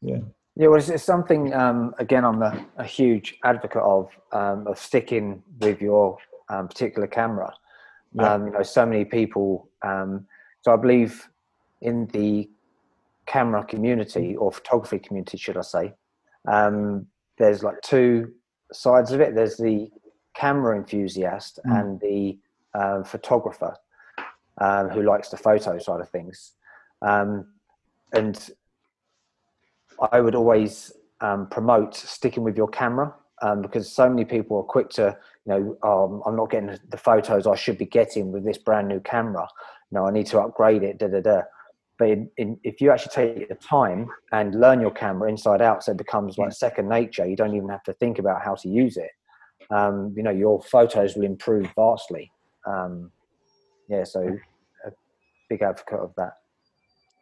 [0.01, 0.21] yeah.
[0.57, 4.79] Yeah, well, it's, it's something um, again I'm a, a huge advocate of um, of
[4.79, 6.17] sticking with your
[6.51, 7.53] um, particular camera.
[8.13, 8.35] Yeah.
[8.35, 9.69] Um, you know, so many people.
[9.83, 10.27] Um,
[10.63, 11.29] so I believe
[11.81, 12.51] in the
[13.27, 15.95] camera community or photography community, should I say?
[16.47, 17.07] Um,
[17.39, 18.33] there's like two
[18.73, 19.35] sides of it.
[19.35, 19.91] There's the
[20.35, 21.81] camera enthusiast Mm.
[21.81, 22.39] and the
[22.75, 23.77] uh, photographer
[24.59, 26.53] um, who likes the photo side of things.
[27.03, 27.47] Um,
[28.13, 28.51] and
[30.13, 34.63] I would always um, promote sticking with your camera um, because so many people are
[34.63, 35.17] quick to,
[35.47, 38.89] you know, um, I'm not getting the photos I should be getting with this brand
[38.89, 39.47] new camera.
[39.91, 40.99] You know, I need to upgrade it.
[40.99, 41.43] Da da da.
[41.99, 45.85] But in, in, if you actually take the time and learn your camera inside out,
[45.85, 47.27] so it becomes like second nature.
[47.27, 49.11] You don't even have to think about how to use it.
[49.71, 52.31] Um, you know, your photos will improve vastly.
[52.67, 53.13] Um,
[53.89, 54.39] yeah, so
[54.87, 54.91] a
[55.49, 56.40] big advocate of that.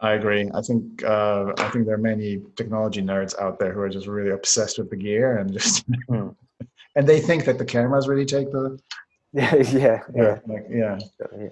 [0.01, 0.49] I agree.
[0.55, 4.07] I think uh, I think there are many technology nerds out there who are just
[4.07, 6.28] really obsessed with the gear and just Hmm.
[6.96, 8.78] and they think that the cameras really take the
[9.32, 10.38] Yeah, yeah, yeah.
[10.46, 10.99] like yeah.
[11.38, 11.49] yeah.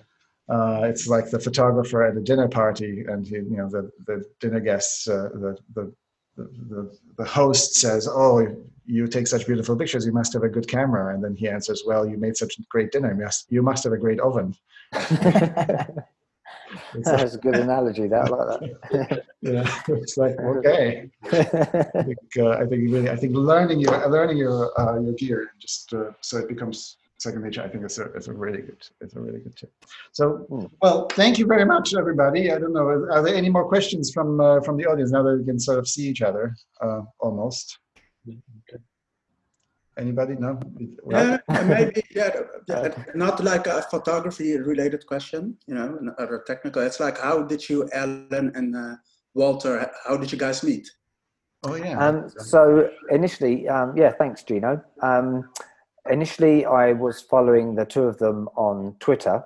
[0.48, 4.24] Uh, it's like the photographer at a dinner party, and you, you know the the
[4.40, 5.92] dinner guests, uh, the, the
[6.36, 8.46] the the the host says, "Oh,
[8.86, 10.06] you take such beautiful pictures.
[10.06, 12.62] You must have a good camera." And then he answers, "Well, you made such a
[12.70, 13.12] great dinner.
[13.12, 14.54] You must you must have a great oven."
[16.94, 18.06] It's That's a good analogy.
[18.08, 19.24] That I like that.
[19.42, 21.10] yeah, it's like okay.
[21.24, 25.50] I think uh, I think really I think learning your learning your uh, your gear
[25.60, 27.62] just uh, so it becomes second nature.
[27.62, 29.72] I think it's a it's a really good it's a really good tip.
[30.12, 30.66] So Hmm.
[30.82, 32.52] well, thank you very much, everybody.
[32.52, 35.38] I don't know, are there any more questions from uh, from the audience now that
[35.38, 37.78] we can sort of see each other uh, almost?
[39.98, 40.34] Anybody?
[40.38, 40.58] No.
[41.08, 42.30] Yeah, maybe yeah,
[43.14, 46.82] not like a photography related question, you know, n- or technical.
[46.82, 48.96] It's like how did you, Alan and uh,
[49.34, 50.90] Walter, how did you guys meet?
[51.64, 51.98] Oh yeah.
[51.98, 54.82] Um, so initially, um, yeah, thanks, Gino.
[55.00, 55.48] Um,
[56.10, 59.42] initially, I was following the two of them on Twitter,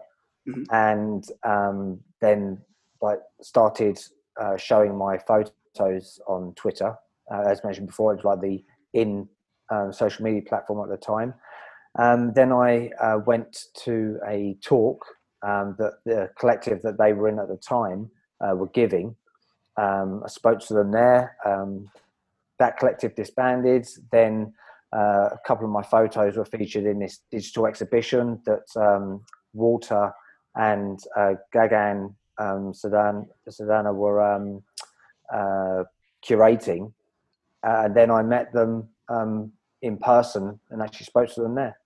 [0.49, 0.65] Mhm.
[0.73, 2.59] and um, then
[3.01, 4.01] like started
[4.41, 6.97] uh, showing my photos on Twitter.
[7.33, 9.29] Uh, as mentioned before, it was like the in
[9.71, 11.35] um, social media platform at the time.
[11.99, 15.05] Um, then I uh, went to a talk
[15.43, 18.11] um, that the collective that they were in at the time
[18.41, 19.17] uh, were giving.
[19.77, 21.37] Um, I spoke to them there.
[21.45, 21.91] Um,
[22.59, 23.89] that collective disbanded.
[24.13, 24.53] Then
[24.95, 30.13] uh, a couple of my photos were featured in this digital exhibition that um, Walter
[30.55, 32.15] and uh, Gagan
[32.75, 34.21] Sedan, Sadana were
[35.33, 35.85] uh,
[36.27, 36.93] curating.
[37.63, 39.53] Uh, and then I met them um,
[39.83, 41.79] in person and actually spoke to them there.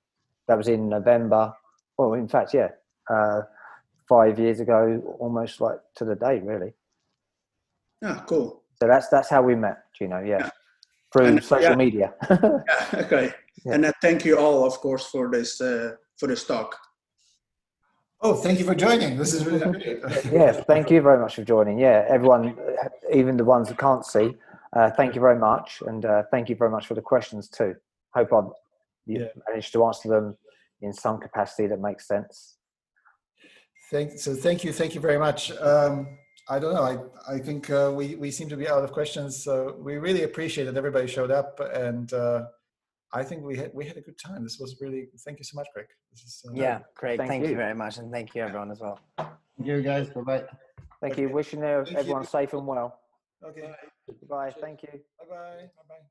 [0.48, 1.52] That was in November.
[1.96, 2.68] Well, in fact, yeah,
[3.08, 3.42] uh,
[4.08, 6.72] five years ago, almost like to the day, really.
[8.02, 8.62] Yeah, cool.
[8.80, 10.50] So that's that's how we met, you know, yeah, Yeah.
[11.12, 11.76] through And, social yeah.
[11.76, 12.14] media.
[12.30, 13.32] Yeah, okay.
[13.64, 13.74] Yeah.
[13.74, 16.76] And uh, thank you all, of course, for this uh, for this talk.
[18.20, 19.16] Oh, thank you for joining.
[19.16, 20.00] This is really great.
[20.32, 21.78] yeah, thank you very much for joining.
[21.78, 24.36] Yeah, everyone, uh, even the ones that can't see,
[24.74, 27.74] uh, thank you very much, and uh, thank you very much for the questions too.
[28.14, 28.40] Hope I
[29.06, 29.28] you Yeah.
[29.48, 30.36] managed to answer them
[30.80, 32.56] in some capacity that makes sense.
[33.90, 35.52] Thank, so thank you, thank you very much.
[35.58, 36.18] Um,
[36.48, 37.10] I don't know.
[37.28, 39.42] I, I think uh, we, we seem to be out of questions.
[39.44, 42.46] So we really appreciate that everybody showed up, and uh,
[43.12, 44.42] I think we had we had a good time.
[44.42, 45.08] This was really.
[45.24, 45.86] Thank you so much, Greg.
[46.10, 47.18] This is uh, Yeah, great.
[47.18, 47.50] Thank Thank, you.
[47.50, 47.56] you.
[47.56, 48.98] very much, and thank you everyone as well.
[49.16, 49.30] Thank
[49.68, 50.08] you, guys.
[50.10, 50.44] Bye bye.
[51.00, 51.28] Thank you.
[51.28, 52.98] Wishing everyone safe and well.
[53.42, 53.70] Okay.
[54.06, 54.52] Goodbye.
[54.60, 55.04] Thank you.
[55.18, 55.72] Bye bye.
[55.76, 56.10] Bye bye.